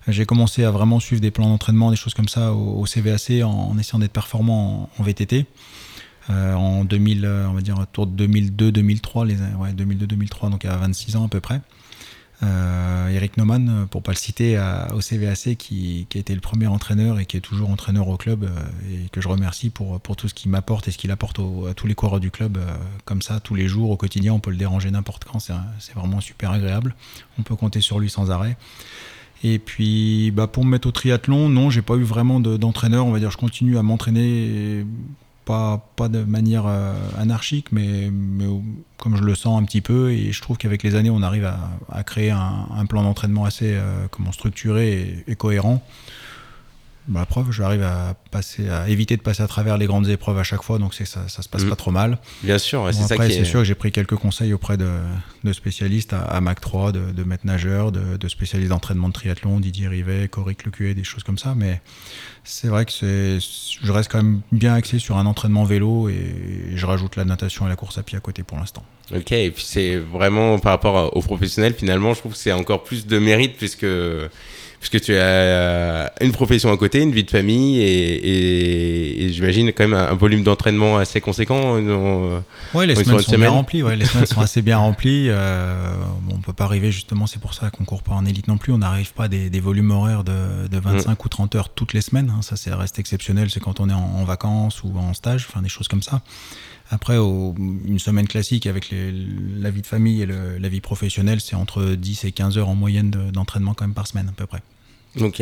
[0.07, 3.43] J'ai commencé à vraiment suivre des plans d'entraînement, des choses comme ça au, au CVAC
[3.43, 5.45] en, en essayant d'être performant en, en VTT.
[6.29, 10.77] Euh, en 2000, euh, on va dire autour de 2002-2003, les ouais, 2002-2003, donc à
[10.77, 11.61] 26 ans à peu près.
[12.41, 14.57] Euh, Eric euh, pour pas le citer,
[14.93, 18.15] au CVAC, qui, qui a été le premier entraîneur et qui est toujours entraîneur au
[18.15, 18.49] club,
[18.89, 21.39] et que je remercie pour, pour tout ce qu'il m'apporte et ce qu'il apporte
[21.69, 22.57] à tous les coureurs du club,
[23.05, 26.21] comme ça, tous les jours, au quotidien, on peut le déranger n'importe quand, c'est vraiment
[26.21, 26.95] super agréable.
[27.39, 28.55] On peut compter sur lui sans arrêt.
[29.43, 33.05] Et puis, bah, pour me mettre au triathlon, non, j'ai pas eu vraiment de- d'entraîneur.
[33.05, 34.85] On va dire, je continue à m'entraîner,
[35.95, 38.11] pas, de manière euh, anarchique, mais,
[38.97, 40.11] comme je le sens un petit peu.
[40.11, 41.45] Et je trouve qu'avec les années, on arrive
[41.89, 45.83] à, créer un, plan d'entraînement assez euh, structuré et cohérent.
[47.09, 50.37] Bah, la preuve, j'arrive à passer, à éviter de passer à travers les grandes épreuves
[50.37, 51.69] à chaque fois, donc c'est ça, ça se passe Mhm.
[51.69, 52.19] pas trop mal.
[52.43, 53.45] Bien sûr, ouais, Bon, c'est ça qui c'est est.
[53.45, 54.87] sûr que j'ai pris quelques conseils auprès de,
[55.43, 59.13] de spécialistes à, à Mac 3, de, de maîtres nageurs, de, de spécialistes d'entraînement de
[59.13, 61.55] triathlon, Didier Rivet, Coric Lecuet, des choses comme ça.
[61.55, 61.81] Mais
[62.43, 63.39] c'est vrai que c'est,
[63.81, 67.65] je reste quand même bien axé sur un entraînement vélo et je rajoute la natation
[67.65, 68.83] et la course à pied à côté pour l'instant.
[69.15, 72.83] Ok, et puis c'est vraiment par rapport aux professionnels, finalement, je trouve que c'est encore
[72.83, 73.85] plus de mérite puisque,
[74.79, 79.29] puisque tu as euh, une profession à côté, une vie de famille et, et, et
[79.33, 81.75] j'imagine quand même un, un volume d'entraînement assez conséquent.
[81.75, 82.39] euh,
[82.87, 83.39] les Oui, sur semaines sont semaine.
[83.41, 83.83] bien remplies.
[83.83, 85.27] Ouais, les semaines sont assez bien remplies.
[85.29, 85.91] Euh,
[86.31, 88.71] on peut pas arriver justement, c'est pour ça qu'on court pas en élite non plus.
[88.73, 91.93] On n'arrive pas à des, des volumes horaires de, de 25 ou 30 heures toutes
[91.93, 92.31] les semaines.
[92.35, 92.41] hein.
[92.41, 93.49] Ça, c'est reste exceptionnel.
[93.49, 96.21] C'est quand on est en, en vacances ou en stage, enfin des choses comme ça.
[96.91, 101.83] Après, une semaine classique avec la vie de famille et la vie professionnelle, c'est entre
[101.83, 104.61] 10 et 15 heures en moyenne de- d'entraînement quand même par semaine à peu près.
[105.21, 105.39] Ok.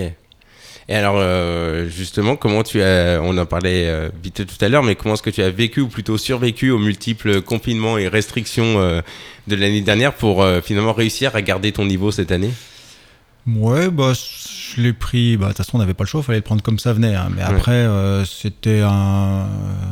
[0.89, 4.83] Et alors, euh, justement, comment tu as, on en parlait euh, vite tout à l'heure,
[4.83, 8.79] mais comment est-ce que tu as vécu ou plutôt survécu aux multiples confinements et restrictions
[8.79, 9.01] euh,
[9.47, 12.51] de l'année dernière pour finalement réussir à garder ton niveau cette année?
[13.47, 16.23] Ouais, bah, je l'ai pris, bah, de toute façon, on n'avait pas le choix, il
[16.25, 17.15] fallait le prendre comme ça venait.
[17.15, 17.29] hein.
[17.35, 19.47] Mais après, euh, c'était un.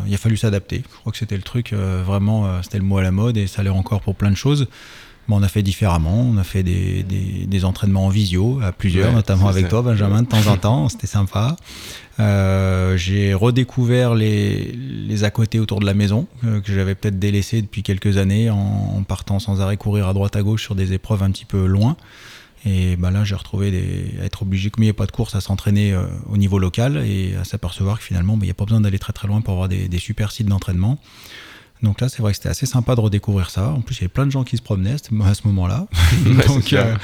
[0.08, 0.84] Il a fallu s'adapter.
[0.92, 3.38] Je crois que c'était le truc, euh, vraiment, euh, c'était le mot à la mode
[3.38, 4.68] et ça l'est encore pour plein de choses.
[5.28, 6.22] Mais on a fait différemment.
[6.22, 9.70] On a fait des, des, des entraînements en visio à plusieurs, Ouais, notamment avec ça.
[9.70, 10.90] toi, Benjamin, de temps en temps.
[10.90, 11.56] C'était sympa.
[12.20, 17.20] Euh, j'ai redécouvert les, les à côté autour de la maison euh, que j'avais peut-être
[17.20, 18.58] délaissé depuis quelques années en,
[18.98, 21.66] en partant sans arrêt courir à droite à gauche sur des épreuves un petit peu
[21.66, 21.98] loin.
[22.66, 25.12] Et bah là, j'ai retrouvé des, à être obligé, comme il n'y a pas de
[25.12, 28.52] course, à s'entraîner euh, au niveau local et à s'apercevoir que finalement, bah, il n'y
[28.52, 31.00] a pas besoin d'aller très très loin pour avoir des, des super sites d'entraînement.
[31.84, 33.70] Donc là, c'est vrai que c'était assez sympa de redécouvrir ça.
[33.70, 35.88] En plus, il y avait plein de gens qui se promenaient à ce- moment-là.
[36.26, 36.96] Ouais, Donc, euh,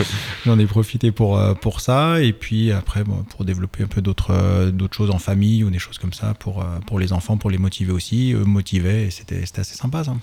[0.45, 2.21] j'en ai profité pour, euh, pour ça.
[2.23, 5.77] Et puis après, bon, pour développer un peu d'autres d'autres choses en famille ou des
[5.77, 8.31] choses comme ça pour, pour les enfants, pour les motiver aussi.
[8.33, 10.15] Eux motivaient et c'était c'était assez sympa ça.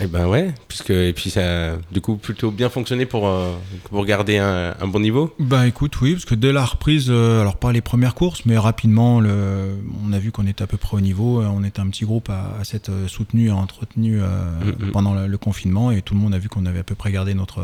[0.00, 3.52] Eh ben ouais, puisque et puis ça a du coup plutôt bien fonctionné pour, euh,
[3.90, 5.34] pour garder un, un bon niveau.
[5.40, 8.56] Bah écoute, oui, parce que dès la reprise, euh, alors pas les premières courses, mais
[8.56, 11.40] rapidement, le, on a vu qu'on était à peu près au niveau.
[11.42, 14.26] euh, On était un petit groupe à, à s'être soutenu, à entretenu euh,
[14.64, 14.92] Mhm.
[14.92, 17.10] pendant le, le confinement, et tout le monde a vu qu'on avait à peu près
[17.10, 17.62] gardé notre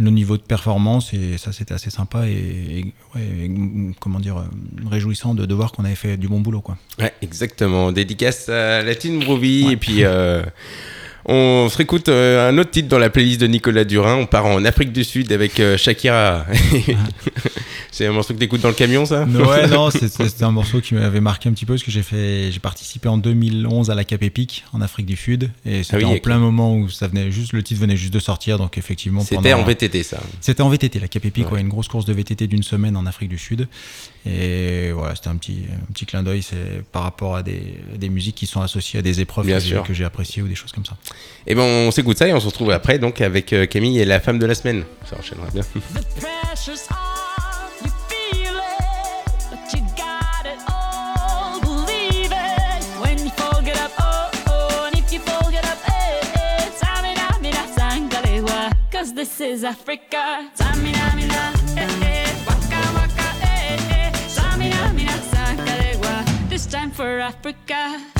[0.00, 4.20] le niveau de performance, et ça c'était assez sympa et, et- ouais, et, mm, comment
[4.20, 4.44] dire,
[4.88, 6.78] réjouissant de, de voir qu'on avait fait du bon boulot, quoi.
[7.00, 7.90] Ouais, exactement.
[7.90, 10.04] Dédicace à la Team Brouvy et puis
[11.30, 14.16] on se réécoute euh, un autre titre dans la playlist de Nicolas Durin.
[14.16, 16.46] On part en Afrique du Sud avec euh, Shakira.
[17.90, 19.24] C'est un morceau que t'écoutes dans le camion, ça?
[19.24, 22.50] Ouais, non, c'était un morceau qui m'avait marqué un petit peu parce que j'ai fait,
[22.52, 26.08] j'ai participé en 2011 à la Cap Epic en Afrique du Sud et c'était Ah
[26.08, 28.78] oui, en plein moment où ça venait juste, le titre venait juste de sortir, donc
[28.78, 29.20] effectivement.
[29.22, 30.20] C'était en VTT, ça.
[30.40, 31.54] C'était en VTT, la Cap Epic, Ouais.
[31.54, 33.68] ouais, une grosse course de VTT d'une semaine en Afrique du Sud.
[34.26, 38.08] Et voilà, c'était un petit, un petit clin d'œil, c'est par rapport à des, des
[38.08, 39.82] musiques qui sont associées à des épreuves Bien que j'ai- sûr.
[39.84, 40.96] que j'ai appréciées ou des choses comme ça.
[41.46, 44.04] Et ben on s'écoute ça et on se retrouve après donc avec euh, Camille et
[44.04, 44.84] la femme de la semaine.
[45.08, 45.62] Ça enchaînera bien.
[45.94, 51.60] The pressure's on, you feel it, but you got it all.
[51.60, 55.78] Believe it when you fall, get up, oh oh, and if you fall, get up,
[55.88, 56.70] eh eh.
[56.76, 60.50] Samina mina sangalewa, cause this is Africa.
[60.54, 61.52] Samina mina,
[64.68, 68.17] Samina mina sangalewa, this time for Africa.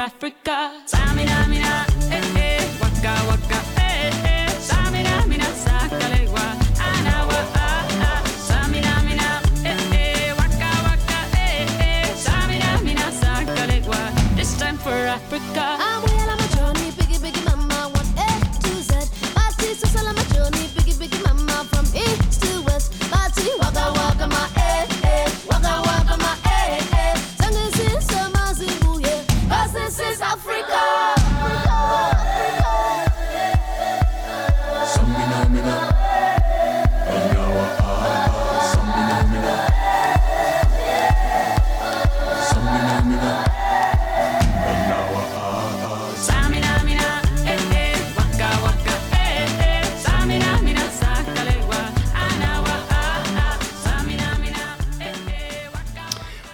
[0.00, 0.89] Africa.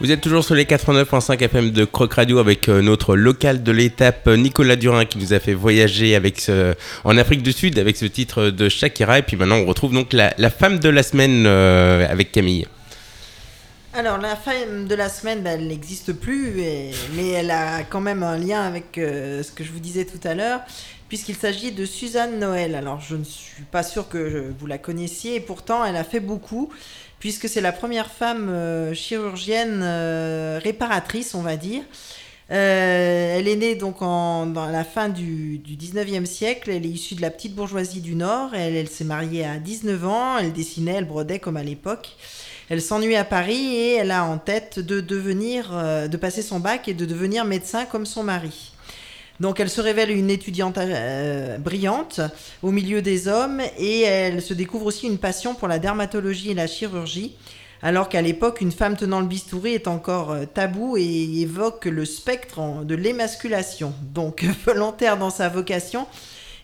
[0.07, 3.73] Vous êtes toujours sur les 89.5 FM de Croc Radio avec euh, notre local de
[3.73, 6.49] l'étape euh, Nicolas Durin qui nous a fait voyager avec
[7.03, 10.12] en Afrique du Sud avec ce titre de Shakira et puis maintenant on retrouve donc
[10.12, 12.69] la, femme de la semaine euh, avec Camille.
[13.95, 16.53] Alors, la femme de la semaine, bah, elle n'existe plus,
[17.16, 20.35] mais elle a quand même un lien avec ce que je vous disais tout à
[20.35, 20.61] l'heure,
[21.09, 22.75] puisqu'il s'agit de Suzanne Noël.
[22.75, 26.21] Alors, je ne suis pas sûre que vous la connaissiez, et pourtant, elle a fait
[26.21, 26.71] beaucoup,
[27.27, 31.83] puisque c'est la première femme euh, chirurgienne euh, réparatrice, on va dire.
[32.53, 36.71] Euh, elle est née donc en, dans la fin du, du 19e siècle.
[36.71, 38.55] Elle est issue de la petite bourgeoisie du Nord.
[38.55, 40.39] Elle, s'est mariée à 19 ans.
[40.39, 42.11] Elle dessinait, elle brodait comme à l'époque.
[42.69, 45.73] Elle s'ennuie à Paris et elle a en tête de devenir,
[46.09, 48.71] de passer son bac et de devenir médecin comme son mari.
[49.40, 52.20] Donc elle se révèle une étudiante euh, brillante
[52.62, 56.55] au milieu des hommes et elle se découvre aussi une passion pour la dermatologie et
[56.55, 57.37] la chirurgie.
[57.83, 62.05] alors qu'à l'époque, une femme tenant le bistouri est encore euh, tabou et évoque le
[62.05, 63.92] spectre de l'émasculation.
[64.14, 66.07] Donc, volontaire dans sa vocation,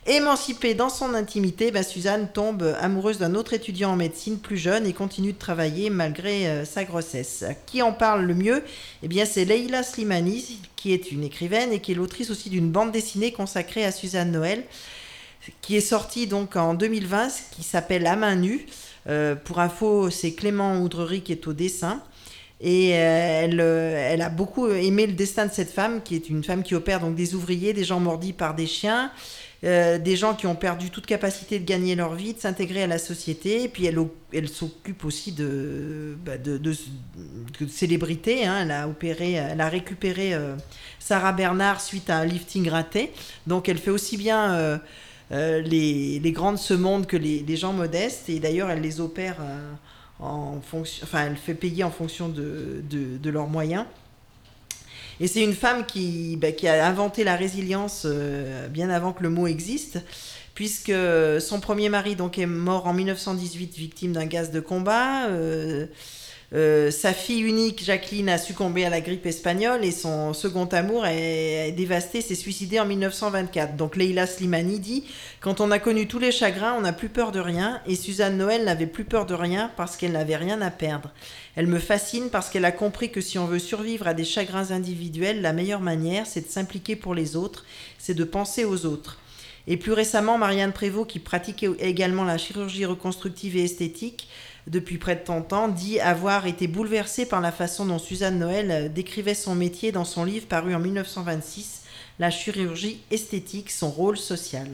[0.06, 4.86] émancipée dans son intimité, bah, Suzanne tombe amoureuse d'un autre étudiant en médecine plus jeune
[4.86, 7.44] et continue de travailler malgré euh, sa grossesse.
[7.66, 8.64] Qui en parle le mieux?
[9.02, 12.70] Eh bien, c'est Leila Slimani, qui est une écrivaine et qui est l'autrice aussi d'une
[12.70, 14.64] bande dessinée consacrée à Suzanne Noël,
[15.60, 18.66] qui est sortie donc en 2020, qui s'appelle À main nue.
[19.08, 22.02] Euh, pour info, c'est Clément Oudrery qui est au dessin.
[22.62, 26.62] Et euh, elle, a beaucoup aimé le destin de cette femme, qui est une femme
[26.62, 29.10] qui opère donc des ouvriers, des gens mordis par des chiens,
[29.64, 32.88] euh, des gens qui ont perdu toute capacité de gagner leur vie, de s'intégrer à
[32.88, 33.62] la société.
[33.62, 36.32] Et puis elle, s'occupe aussi de, bah,
[37.68, 38.44] célébrités.
[38.44, 38.58] hein.
[38.62, 40.56] Elle a opéré, elle a récupéré euh,
[40.98, 43.12] Sarah Bernard suite à un lifting raté.
[43.46, 44.80] Donc elle fait aussi bien
[45.30, 48.28] euh, les, grandes ce monde que les, gens modestes.
[48.28, 49.36] Et d'ailleurs, elle les opère
[50.18, 53.86] en fonction, enfin, elle fait payer en fonction de leurs moyens.
[55.20, 59.22] Et c'est une femme qui, bah, qui a inventé la résilience euh, bien avant que
[59.22, 60.00] le mot existe,
[60.54, 60.92] puisque
[61.40, 65.26] son premier mari donc, est mort en 1918 victime d'un gaz de combat.
[65.28, 65.86] euh,
[66.54, 71.06] euh, sa fille unique, Jacqueline, a succombé à la grippe espagnole et son second amour
[71.06, 73.76] est, est dévasté, s'est suicidé en 1924.
[73.76, 75.04] Donc Leila Slimani dit
[75.40, 77.80] Quand on a connu tous les chagrins, on n'a plus peur de rien.
[77.86, 81.10] Et Suzanne Noël n'avait plus peur de rien parce qu'elle n'avait rien à perdre.
[81.56, 84.72] Elle me fascine parce qu'elle a compris que si on veut survivre à des chagrins
[84.72, 87.64] individuels, la meilleure manière, c'est de s'impliquer pour les autres,
[87.98, 89.18] c'est de penser aux autres.
[89.66, 94.28] Et plus récemment, Marianne Prévost, qui pratiquait également la chirurgie reconstructive et esthétique
[94.66, 98.70] depuis près de 30 ans, dit avoir été bouleversée par la façon dont Suzanne Noël
[98.70, 101.82] euh, décrivait son métier dans son livre paru en 1926,
[102.18, 104.68] La chirurgie esthétique, son rôle social.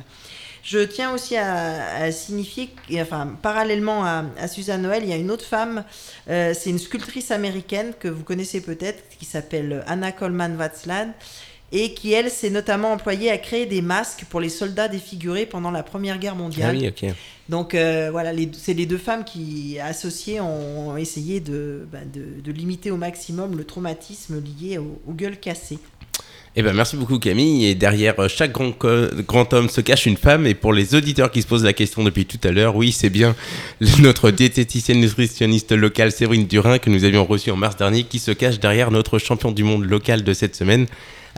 [0.63, 5.31] Je tiens aussi à, signifier, enfin, parallèlement à, à Suzanne Noël, il y a une
[5.31, 5.85] autre femme,
[6.29, 11.07] euh, c'est une sculptrice américaine que vous connaissez peut-être, qui s'appelle Anna Coleman Watzlaw,
[11.73, 15.71] et qui, elle, s'est notamment employée à créer des masques pour les soldats défigurés pendant
[15.71, 16.77] la Première Guerre Ah mondiale.
[16.77, 17.11] oui, ok.
[17.49, 22.53] Donc euh, voilà, c'est les deux femmes qui, associées, ont essayé de, bah, de, de
[22.53, 25.79] limiter au maximum le traumatisme lié au, aux gueules cassées.
[26.57, 27.67] Eh ben merci beaucoup Camille.
[27.67, 28.73] Et derrière euh, chaque grand,
[29.27, 30.47] grand homme se cache une femme.
[30.47, 33.11] Et pour les auditeurs qui se posent la question depuis tout à l'heure, oui, c'est
[33.11, 33.37] bien
[34.01, 38.33] notre diététicienne nutritionniste locale Séverine Durin que nous avions reçue en mars dernier qui se
[38.33, 40.87] cache derrière notre champion du monde local de cette semaine.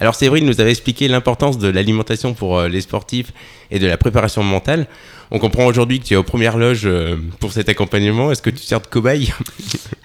[0.00, 3.32] Alors Séverine nous avait expliqué l'importance de l'alimentation pour euh, les sportifs
[3.70, 4.86] et de la préparation mentale.
[5.30, 8.32] On comprend aujourd'hui que tu es aux premières loges euh, pour cet accompagnement.
[8.32, 9.32] Est-ce que tu sers de cobaye?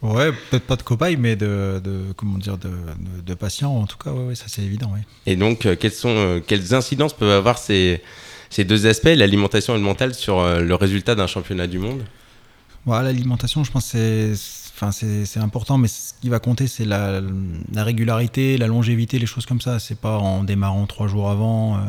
[0.01, 3.87] Ouais, peut-être pas de cobaye, mais de, de- comment dire, de, de, de patient en
[3.87, 4.11] tout cas.
[4.11, 4.91] Ouais, ouais, ça c'est évident.
[4.93, 4.99] Ouais.
[5.25, 8.03] Et donc, euh, quelles, sont, quelles incidences peuvent avoir ces,
[8.51, 12.03] ces deux aspects, l'alimentation et le mental, sur le résultat d'un championnat du monde?
[12.85, 14.33] Voilà, l'alimentation, je pense, c'est,
[14.75, 17.21] enfin, c'est, important, mais ce qui va compter, c'est la,
[17.73, 19.79] la régularité, la longévité, les choses comme ça.
[19.79, 21.79] C'est pas en démarrant trois jours avant euh,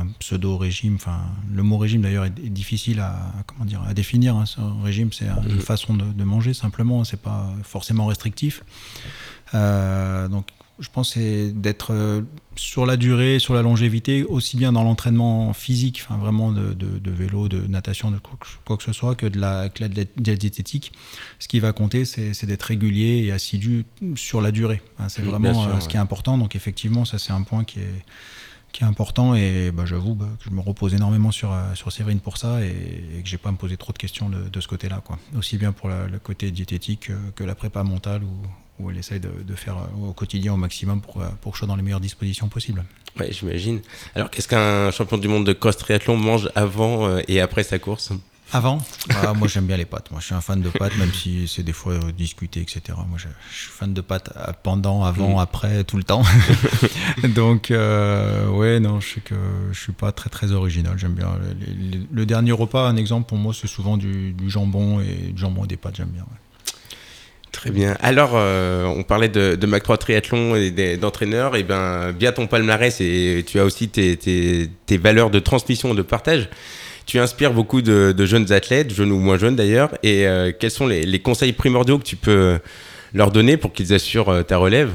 [0.00, 0.96] un pseudo régime.
[0.96, 4.36] Enfin, le mot régime d'ailleurs est, est difficile à comment dire à définir.
[4.36, 4.44] hein.
[4.46, 7.02] Ce régime, c'est une façon de, de manger simplement.
[7.04, 8.62] C'est pas forcément restrictif.
[9.54, 10.46] Euh, donc,
[10.78, 12.20] je pense que c'est d'être euh,
[12.56, 16.98] sur la durée, sur la longévité, aussi bien dans l'entraînement physique, enfin vraiment de, de-
[16.98, 19.88] de vélo, de natation, de quoi que, ce soit, que de la, que la-
[20.36, 20.92] diététique.
[21.38, 23.84] Ce qui va compter, c'est d'être régulier et assidu
[24.16, 24.82] sur la durée.
[24.98, 25.80] Hein, c'est vraiment sûr, euh, ouais.
[25.80, 26.36] ce qui est important.
[26.38, 28.04] Donc effectivement, ça c'est un point qui est
[28.72, 31.90] qui est important et bah, j'avoue bah, que je me repose énormément sur, euh, sur
[31.92, 32.66] Séverine pour ça et,
[33.18, 35.02] et que j'ai pas à me poser trop de questions de, de ce côté-là.
[35.38, 38.28] Aussi bien pour la- le côté diététique que la prépa mentale où,
[38.78, 41.56] où elle essaye de, de faire euh, au quotidien au maximum pour, euh, pour que
[41.56, 42.84] je sois dans les meilleures dispositions possibles.
[43.18, 43.80] Ouais, j'imagine.
[44.14, 47.78] Alors, qu'est-ce qu'un champion du monde de cross triathlon mange avant euh, et après sa
[47.78, 48.12] course?
[48.52, 48.78] Avant,
[49.10, 50.12] ah, moi j'aime bien les pâtes.
[50.12, 52.80] Moi je suis un fan de pâtes, même si c'est des fois euh, discuté, etc.
[53.08, 55.38] Moi je, je suis fan de pâtes pendant, avant, Mm.
[55.40, 56.22] après, tout le temps.
[57.34, 59.34] Donc euh, ouais, non, je sais que
[59.72, 60.96] je suis pas très très original.
[60.96, 62.86] J'aime bien les- les- le dernier repas.
[62.88, 65.96] Un exemple pour moi, c'est souvent du, du jambon et du jambon et des pâtes.
[65.96, 66.22] J'aime bien.
[66.22, 66.38] ouais.
[67.56, 67.96] Très bien.
[68.02, 71.56] Alors, euh, on parlait de, Mac 3 Triathlon et d'entraîneurs.
[71.56, 76.50] Et ben, bien ton palmarès et tu as aussi tes, valeurs de transmission de partage.
[77.06, 79.96] Tu inspires beaucoup de, jeunes athlètes, jeunes ou moins jeunes d'ailleurs.
[80.02, 82.58] Et euh, quels sont les, les conseils primordiaux que tu peux
[83.14, 84.90] leur donner pour qu'ils assurent euh, ta relève?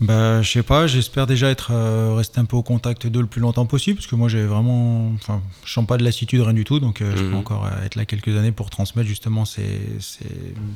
[0.00, 3.26] Bah, je sais pas, j'espère déjà être euh, resté un peu au contact d'eux le
[3.28, 6.52] plus longtemps possible, parce que moi j'ai vraiment, enfin, je sens pas de lassitude, rien
[6.52, 7.30] du tout, donc euh, je Mhm.
[7.30, 10.26] peux encore euh, être là quelques années pour transmettre justement ces, ces,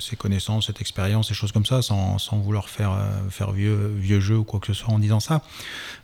[0.00, 3.92] ces connaissances, cette expérience, ces choses comme ça, sans, sans vouloir faire, euh, faire vieux,
[3.98, 5.42] vieux jeu ou quoi que ce soit en disant ça.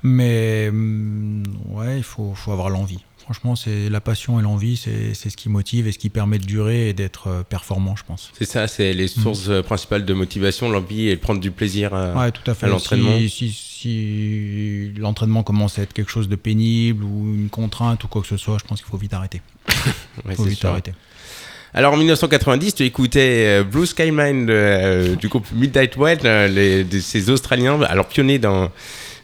[0.02, 2.98] Mais hum, ouais, il faut, faut avoir l'envie.
[3.24, 6.44] Franchement, c'est la passion et l'envie, c'est ce qui motive et ce qui permet de
[6.44, 8.30] durer et d'être euh, performant, je pense.
[8.38, 12.12] C'est ça, c'est les sources euh, principales de motivation, l'envie et prendre du plaisir à,
[12.14, 12.66] Ouais, tout à fait.
[12.66, 13.16] à l'entraînement.
[13.20, 18.08] Si, si, si l'entraînement commence à être quelque chose de pénible ou une contrainte ou
[18.08, 19.40] quoi que ce soit, je pense qu'il faut vite arrêter.
[20.24, 20.68] Ouais, Il faut vite sûr.
[20.68, 20.92] arrêter.
[21.76, 26.46] Alors en 1990, tu écoutais euh, Blue Sky Mine euh, du groupe Midnight Wild, euh,
[26.46, 28.70] les, de ces Australiens, alors pionniers dans,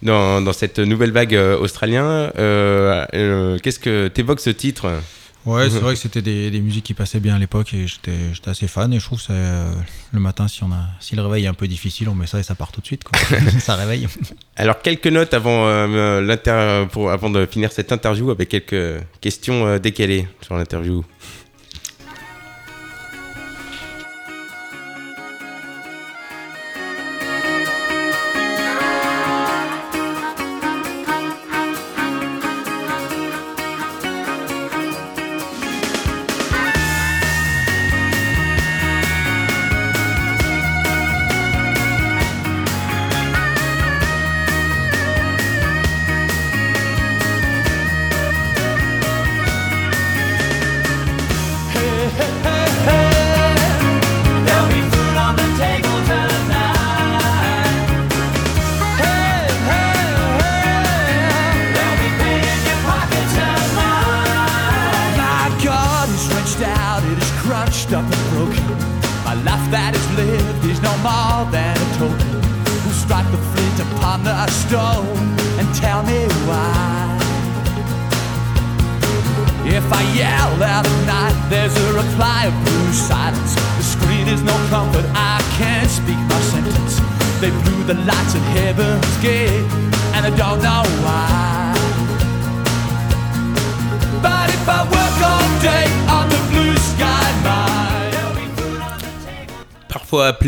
[0.03, 2.31] dans, dans cette nouvelle vague euh, australien.
[2.39, 4.91] Euh, euh, Qu'est-ce que t'évoques ce titre?
[5.47, 8.13] Ouais, c'est vrai que c'était des, des musiques qui passaient bien à l'époque et j'étais
[8.47, 8.93] assez fan.
[8.93, 9.73] Et je trouve que euh,
[10.13, 12.39] le matin, si, on a, si le réveil est un peu difficile, on met ça
[12.39, 13.05] et ça part tout de suite.
[13.05, 13.19] Quoi.
[13.59, 14.07] ça réveille.
[14.57, 19.79] Alors quelques notes avant, euh, pour, avant de finir cette interview avec quelques questions euh,
[19.79, 21.05] décalées sur l'interview.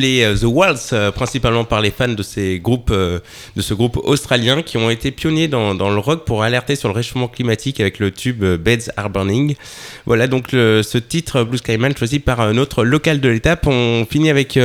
[0.03, 3.21] Appelé euh, The Waltz, euh, principalement par les fans de, ces groupes, euh,
[3.57, 6.95] de ce groupe australien qui ont été pionniers dans, le rock pour alerter sur le
[6.95, 9.55] réchauffement climatique avec le tube Beds Are Burning.
[10.07, 13.67] Voilà donc ce titre Blue Sky Man choisi par notre local de l'étape.
[13.67, 14.59] On finit avec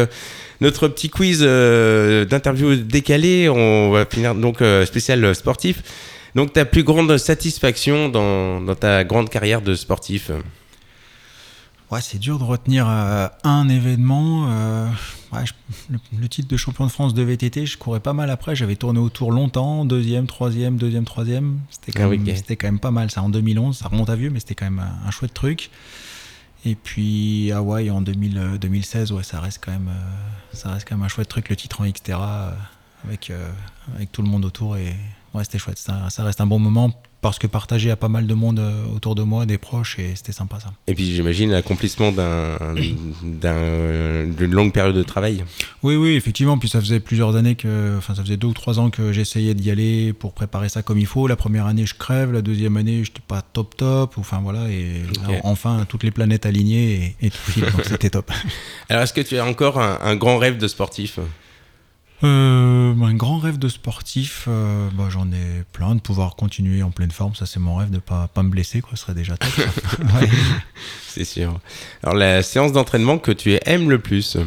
[0.61, 3.49] notre petit quiz d'interview décalé.
[3.49, 5.83] On va finir donc spécial sportif.
[6.35, 10.31] Donc ta plus grande satisfaction dans ta grande carrière de sportif?
[11.89, 14.47] Ouais, c'est dur de retenir euh, un événement.
[14.49, 14.89] euh,
[15.31, 15.53] ouais, je-
[15.89, 18.57] le, le titre de champion de France de VTT, je courais pas mal après.
[18.57, 21.59] J'avais tourné autour longtemps, deuxième, troisième, deuxième, troisième.
[21.69, 22.17] C'était quand, Ah oui,
[22.57, 23.09] quand même pas mal.
[23.09, 25.69] Ça en 2011, ça remonte à vieux, mais c'était quand même un, un chouette truc.
[26.65, 29.89] Et puis Hawaï en 2000, euh, 2016, ouais, ça reste quand même,
[30.51, 31.47] ça reste quand même un chouette truc.
[31.47, 32.51] Le titre en Xterra
[33.05, 33.31] avec
[33.95, 34.93] avec tout le monde autour et
[35.33, 35.77] ouais, c'était chouette.
[35.77, 38.83] Ça, ça reste un bon moment parce que partagé à pas mal de monde euh,
[38.95, 40.71] autour de moi, des proches, et c'était sympa ça.
[40.87, 42.57] Et puis j'imagine l'accomplissement d'un,
[43.23, 45.43] d'un- d'une longue période de travail.
[45.83, 46.57] Oui, oui, effectivement.
[46.57, 49.53] Puis ça faisait plusieurs années que, enfin, ça faisait deux ou trois ans que j'essayais
[49.53, 51.27] d'y aller pour préparer ça comme il faut.
[51.27, 52.31] La première année, je crève.
[52.31, 54.17] La deuxième année, j'étais pas top top.
[54.17, 57.63] Enfin voilà, et là, enfin toutes les planètes alignées et, et tout file.
[57.71, 58.31] Donc c'était top.
[58.89, 61.19] Alors est-ce que tu as encore un, un grand rêve de sportif?
[62.23, 66.89] Euh, un grand rêve de sportif, euh, bah, j'en ai plein de pouvoir continuer en
[66.89, 67.35] pleine forme.
[67.35, 68.91] Ça, c'est mon rêve de pas pas me blesser, quoi.
[68.95, 69.49] Ce serait déjà top.
[69.99, 70.29] Ouais.
[71.07, 71.59] C'est sûr.
[72.03, 74.37] Alors la séance d'entraînement que tu aimes le plus?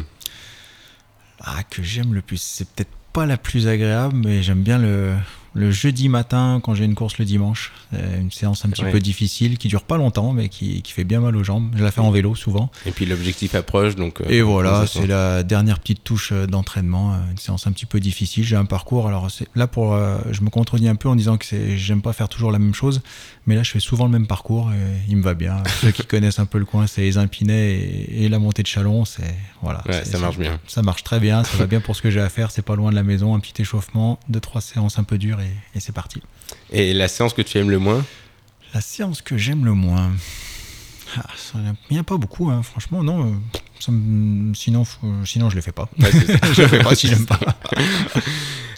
[1.39, 2.41] Ah, que j'aime le plus.
[2.41, 5.15] C'est peut-être pas la plus agréable, mais j'aime bien le,
[5.53, 7.73] le jeudi matin quand j'ai une course le dimanche.
[7.91, 8.91] C'est une séance un petit Ouais.
[8.91, 11.73] peu difficile qui dure pas longtemps, mais qui, qui fait bien mal aux jambes.
[11.77, 12.71] Je la fais en vélo souvent.
[12.85, 14.21] Et puis l'objectif approche, donc...
[14.21, 17.85] euh, Et voilà, c'est la dernière petite touche euh, d'entraînement, euh, une séance un petit
[17.85, 18.45] peu difficile.
[18.45, 21.45] J'ai un parcours, alors là pour, euh, je me contredis un peu en disant que
[21.75, 23.01] j'aime pas faire toujours la même chose,
[23.45, 24.75] mais là je fais souvent le même parcours et
[25.09, 25.61] il me va bien.
[25.81, 28.67] Ceux qui connaissent un peu le coin, c'est les Impinets et, et la montée de
[28.67, 29.83] Chalon, c'est voilà.
[29.87, 30.59] Ouais, ça marche bien.
[30.65, 32.51] Ça marche très bien, ça va bien pour ce que j'ai à faire.
[32.51, 35.39] C'est pas loin de la maison, un petit échauffement, deux trois séances un peu dures
[35.41, 36.21] et, et c'est parti.
[36.71, 38.03] Et la séance que tu aimes le moins
[38.73, 40.11] La séance que j'aime le moins.
[41.17, 43.25] Ah, ça- Il n'y en a pas beaucoup, hein, franchement, non.
[43.27, 43.33] euh,
[43.79, 45.89] ça me- sinon, faut- sinon, je ne les fais pas.
[45.97, 47.39] je ne fais pas si j'aime pas.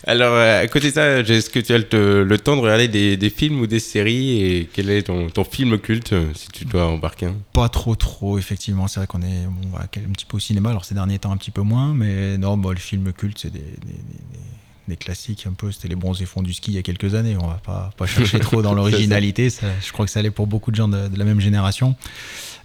[0.05, 2.89] Alors euh, à côté de ça, est-ce que tu as le, le temps de regarder
[2.89, 6.49] des, des films ou des séries Et quel est ton, ton film culte, euh, si
[6.49, 8.89] tu dois embarquer un Pas trop, trop, effectivement.
[8.89, 11.31] C'est vrai qu'on est on va un petit peu au cinéma, alors ces derniers temps
[11.31, 14.39] un petit peu moins, mais non, bah, le film culte, c'est des, des- des-
[14.87, 15.71] des classiques un peu.
[15.71, 17.37] C'était les bronzés fonds du ski il y a quelques années.
[17.39, 19.49] On va pas, pas chercher trop dans l'originalité.
[19.49, 21.95] Je crois que ça allait pour beaucoup de gens de, de la même génération.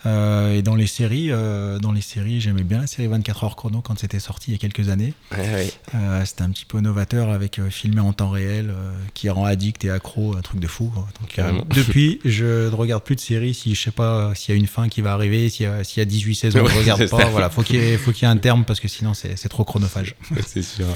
[0.06, 3.56] Euh, et dans les séries, euh, dans les séries, j'aimais bien la série 24 heures
[3.56, 5.12] chrono quand c'était sorti il y a quelques années.
[5.32, 5.72] Ouais, ouais.
[5.94, 8.72] Euh, c'était un petit peu novateur avec filmé en temps réel,
[9.14, 10.92] qui rend addict et accro, un truc de fou.
[11.20, 11.40] Donc,
[11.74, 14.66] depuis, je ne regarde plus de séries si je sais pas s'il y a une
[14.66, 17.08] fin qui va arriver, s'il y a, s'il y a 18 saisons, Ouais, je regarde
[17.08, 17.18] pas.
[17.20, 17.26] ça.
[17.26, 19.48] Voilà, faut qu'il y ait, faut qu'il y ait un terme parce que sinon c'est
[19.48, 20.14] trop chronophage.
[20.46, 20.86] c'est sûr.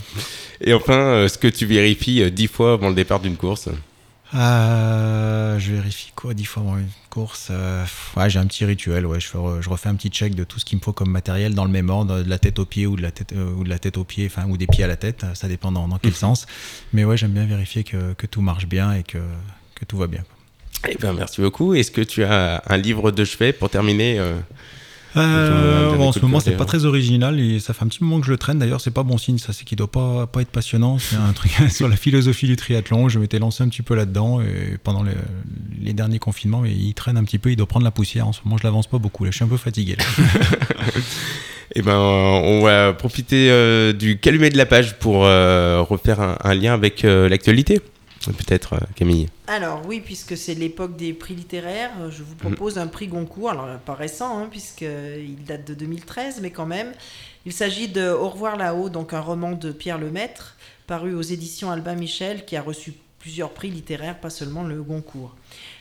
[0.61, 3.69] Et enfin, ce que tu vérifies euh, dix fois avant le départ d'une course?
[4.35, 7.85] Euh, je vérifie quoi dix fois avant une course euh,
[8.17, 10.59] ouais, J'ai un petit rituel, ouais, je, fais je refais un petit check de tout
[10.59, 12.87] ce qu'il me faut comme matériel dans le même ordre, de la tête aux pieds
[12.87, 14.85] ou de la tête, euh, ou de la tête aux pieds, enfin, ou des pieds
[14.85, 16.47] à la tête, ça dépend dans, dans quel sens.
[16.93, 19.19] Mais ouais, j'aime bien vérifier que, que tout marche bien et que,
[19.75, 20.25] que tout va bien.
[20.89, 21.75] Eh ben, merci beaucoup.
[21.75, 24.19] Est-ce que tu as un livre de chevet pour terminer
[25.17, 28.21] euh, bon, en ce moment, c'est pas très original et ça fait un petit moment
[28.21, 28.59] que je le traîne.
[28.59, 30.99] D'ailleurs, c'est pas bon signe, ça, c'est qu'il doit pas, pas être passionnant.
[30.99, 33.09] C'est un truc sur la philosophie du triathlon.
[33.09, 35.13] Je m'étais lancé un petit peu là-dedans et pendant les,
[35.81, 38.29] les derniers confinements, il traîne un petit peu, il doit prendre la poussière.
[38.29, 39.25] En ce moment, je l'avance pas beaucoup.
[39.25, 39.97] Là, je suis un peu fatigué.
[39.97, 40.05] là.
[41.75, 46.37] Eh ben, on va profiter euh, du calumet de la page pour euh, refaire un,
[46.45, 47.81] un lien avec euh, l'actualité.
[48.31, 49.29] Peut-être, euh, Camille.
[49.49, 53.51] Alors oui, puisque c'est l'époque des prix littéraires, euh, je vous propose un prix Goncourt,
[53.51, 56.93] alors euh, pas récent, hein, puisqu'il date de 2013, mais quand même.
[57.45, 60.57] Il s'agit de Au revoir là-haut, donc un roman de Pierre Lemaître,
[60.87, 65.35] paru aux éditions Albin Michel, qui a reçu plusieurs prix littéraires, pas seulement le Goncourt.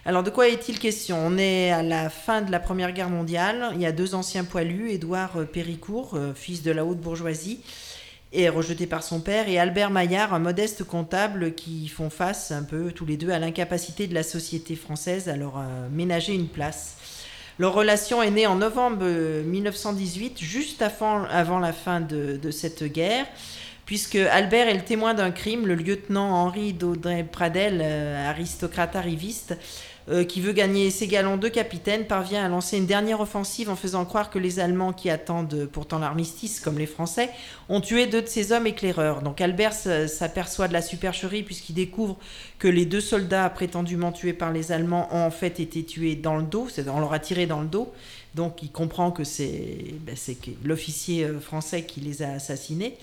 [0.06, 1.18] Alors de quoi est-il question?
[1.20, 4.44] On est à la fin de la Première Guerre mondiale, il y a deux anciens
[4.44, 7.62] poilus, Édouard Péricourt, fils de la haute bourgeoisie,
[8.34, 12.64] et rejeté par son père, et Albert Maillard, un modeste comptable qui font face un
[12.64, 16.48] peu tous les deux à l'incapacité de la société française à leur euh, ménager une
[16.48, 16.96] place.
[17.60, 23.26] Leur relation est née en novembre euh, 1918, juste avant, la fin de, cette guerre,
[23.86, 29.58] puisque Albert est le témoin d'un crime, le lieutenant Henri d'Audrey Pradel, euh, aristocrate arriviste,
[30.10, 33.76] euh, qui veut gagner ses galons de capitaine, parvient à lancer une dernière offensive en
[33.76, 37.30] faisant croire que les Allemands, qui attendent pourtant l'armistice, comme les Français,
[37.70, 39.22] ont tué deux de ses hommes éclaireurs.
[39.22, 42.18] Donc Albert s- s'aperçoit de la supercherie puisqu'il découvre
[42.60, 46.38] que les deux soldats prétendument tués par les Allemands ont en fait été tués dans
[46.38, 47.92] le dos, c'est- on leur a tiré dans le dos.
[48.34, 50.16] Donc il comprend que c'est ben,
[50.64, 52.96] l'officier euh, français qui les a assassinés.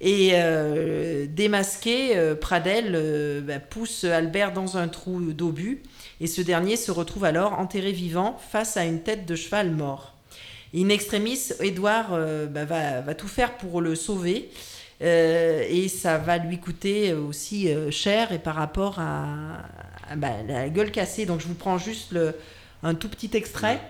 [0.00, 5.82] Et euh, démasqué, euh, Pradel euh, ben, pousse Albert dans un trou d'obus
[6.20, 10.14] et ce dernier se retrouve alors enterré vivant face à une tête de cheval mort.
[10.74, 14.50] In extremis, Édouard euh, bah, va, va tout faire pour le sauver.
[15.02, 19.58] euh, et ça va lui coûter aussi euh, cher et par rapport à,
[20.10, 21.26] à, bah, la gueule cassée.
[21.26, 22.34] Donc je vous prends juste le,
[22.82, 23.80] un tout petit extrait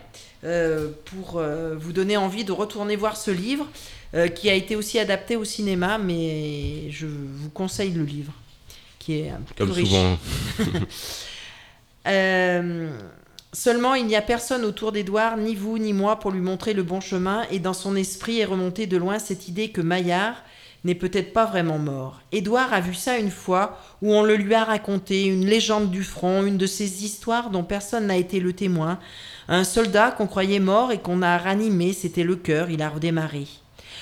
[0.44, 1.40] euh, pour
[1.78, 3.66] vous donner envie de retourner voir ce livre
[4.34, 8.32] qui a été aussi adapté au cinéma, mais je vous conseille le livre
[8.98, 9.88] qui est un peu Comme plus riche.
[9.88, 10.18] souvent.
[12.06, 12.90] Euh,
[13.52, 16.82] seulement, il n'y a personne autour d'Édouard, ni vous ni moi, pour lui montrer le
[16.82, 20.42] bon chemin, et dans son esprit est remontée de loin cette idée que Maillard
[20.84, 22.20] n'est peut-être pas vraiment mort.
[22.32, 26.04] Édouard a vu ça une fois, où on le lui a raconté, une légende du
[26.04, 28.98] front, une de ces histoires dont personne n'a été le témoin.
[29.48, 33.46] Un soldat qu'on croyait mort et qu'on a ranimé, c'était le cœur, il a redémarré.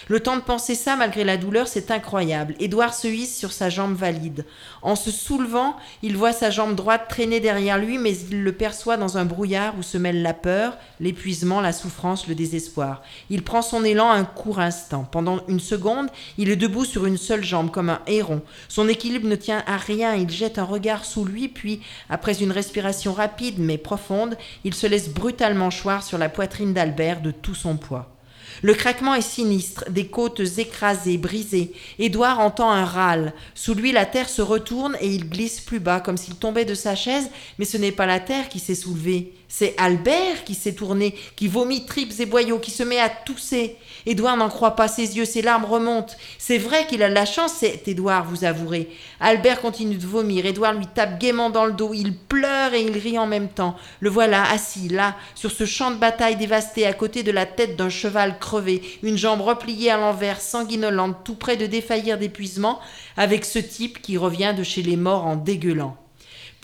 [0.08, 2.54] Le temps de penser ça, malgré la douleur, c'est incroyable.
[2.60, 4.44] Édouard se hisse sur sa jambe valide.
[4.82, 8.98] En se soulevant, il voit sa jambe droite traîner derrière lui, mais il le perçoit
[8.98, 13.02] dans un brouillard où se mêlent la peur, l'épuisement, la souffrance, le désespoir.
[13.30, 15.08] Il prend son élan un court instant.
[15.10, 18.42] Pendant une seconde, il est debout sur une seule jambe, comme un héron.
[18.68, 20.14] Son équilibre ne tient à rien.
[20.14, 21.80] Il jette un regard sous lui, puis,
[22.10, 27.22] après une respiration rapide mais profonde, il se laisse brutalement choir sur la poitrine d'Albert
[27.22, 28.13] de tout son poids.
[28.62, 31.72] Le craquement est sinistre, des côtes écrasées, brisées.
[31.98, 33.32] Édouard entend un râle.
[33.54, 36.74] Sous lui, la terre se retourne et il glisse plus bas, comme s'il tombait de
[36.74, 39.32] sa chaise, mais ce n'est pas la terre qui s'est soulevée.
[39.56, 43.76] C'est Albert qui s'est tourné, qui vomit tripes et boyaux, qui se met à tousser.
[44.04, 46.14] Édouard n'en croit pas ses yeux, ses larmes remontent.
[46.38, 48.90] C'est vrai qu'il a de la chance, c'est Édouard, vous avouerez.
[49.20, 52.98] Albert continue de vomir, Édouard lui tape gaiement dans le dos, il pleure et il
[52.98, 53.76] rit en même temps.
[54.00, 57.76] Le voilà assis là, sur ce champ de bataille dévasté, à côté de la tête
[57.76, 62.80] d'un cheval crevé, une jambe repliée à l'envers, sanguinolente, tout près de défaillir d'épuisement,
[63.16, 65.96] avec ce type qui revient de chez les morts en dégueulant.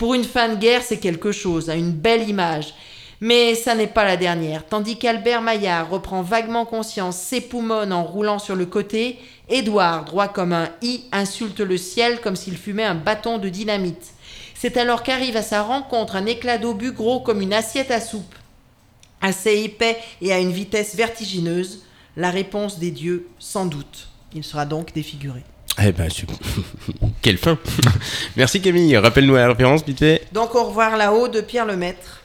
[0.01, 2.73] Pour une fin de guerre, c'est quelque chose, hein, une belle image.
[3.21, 4.65] Mais ça n'est pas la dernière.
[4.65, 9.19] Tandis qu'Albert Maillard reprend vaguement conscience, s'époumonne en roulant sur le côté,
[9.51, 14.15] Édouard, droit comme un i, insulte le ciel comme s'il fumait un bâton de dynamite.
[14.55, 18.35] C'est alors qu'arrive à sa rencontre un éclat d'obus gros comme une assiette à soupe.
[19.21, 21.85] Assez épais et à une vitesse vertigineuse,
[22.17, 24.09] la réponse des dieux, sans doute.
[24.35, 25.45] Il sera donc défiguré.
[25.83, 26.37] Eh ben, super.
[27.23, 27.59] Quelle fin
[28.37, 28.97] Merci Camille.
[28.97, 30.27] Rappelle-nous la référence, vite fait.
[30.33, 32.21] Donc au revoir là-haut de Pierre Lemaître.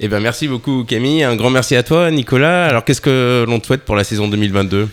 [0.00, 1.22] Eh ben, merci beaucoup Camille.
[1.22, 2.66] Un grand merci à toi, Nicolas.
[2.66, 4.88] Alors, qu'est-ce que l'on te souhaite pour la saison 2022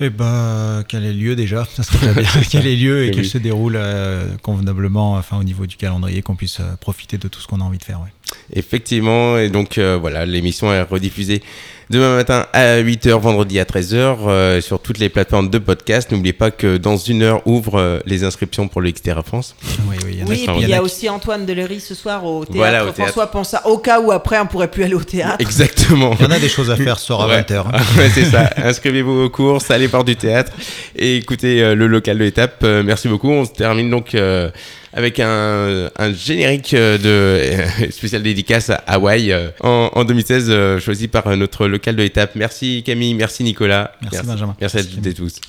[0.00, 3.28] Eh ben, qu'elle ait lieu déjà, ça serait bien qu'elle ait lieu et qu'elle oui.
[3.28, 7.40] se déroule euh, convenablement, enfin au niveau du calendrier, qu'on puisse euh, profiter de tout
[7.40, 8.00] ce qu'on a envie de faire.
[8.00, 8.08] ouais.
[8.54, 11.42] Effectivement, et donc euh, voilà, l'émission est rediffusée
[11.90, 16.10] demain matin à 8h, vendredi à 13h euh, sur toutes les plateformes de podcast.
[16.10, 19.54] N'oubliez pas que dans une heure ouvrent euh, les inscriptions pour le Xterra France.
[19.88, 20.84] Oui, oui, il y en a Oui, qui- et puis il y en a qui-
[20.84, 22.56] aussi Antoine Delery ce soir au théâtre.
[22.56, 23.28] Voilà, au théâtre.
[23.30, 25.36] François au cas où après on pourrait plus aller au théâtre.
[25.40, 26.14] Exactement.
[26.18, 27.42] Il y en a des choses à faire ce soir à Ouais.
[27.42, 27.64] 20h.
[27.98, 28.50] Ouais, c'est ça.
[28.56, 30.52] Inscrivez-vous aux courses, allez voir du théâtre
[30.96, 32.60] et écoutez euh, le local de l'étape.
[32.64, 33.30] Euh, merci beaucoup.
[33.30, 34.50] On se termine donc euh,
[34.96, 40.80] avec un, un générique euh, de spécial dédicace à Hawaï euh, en, en 2016 euh,
[40.80, 42.34] choisi par notre local de l'étape.
[42.34, 43.92] Merci Camille, merci Nicolas.
[44.00, 44.56] Merci, Benjamin.
[44.58, 45.40] Merci à Merci, toutes et tous.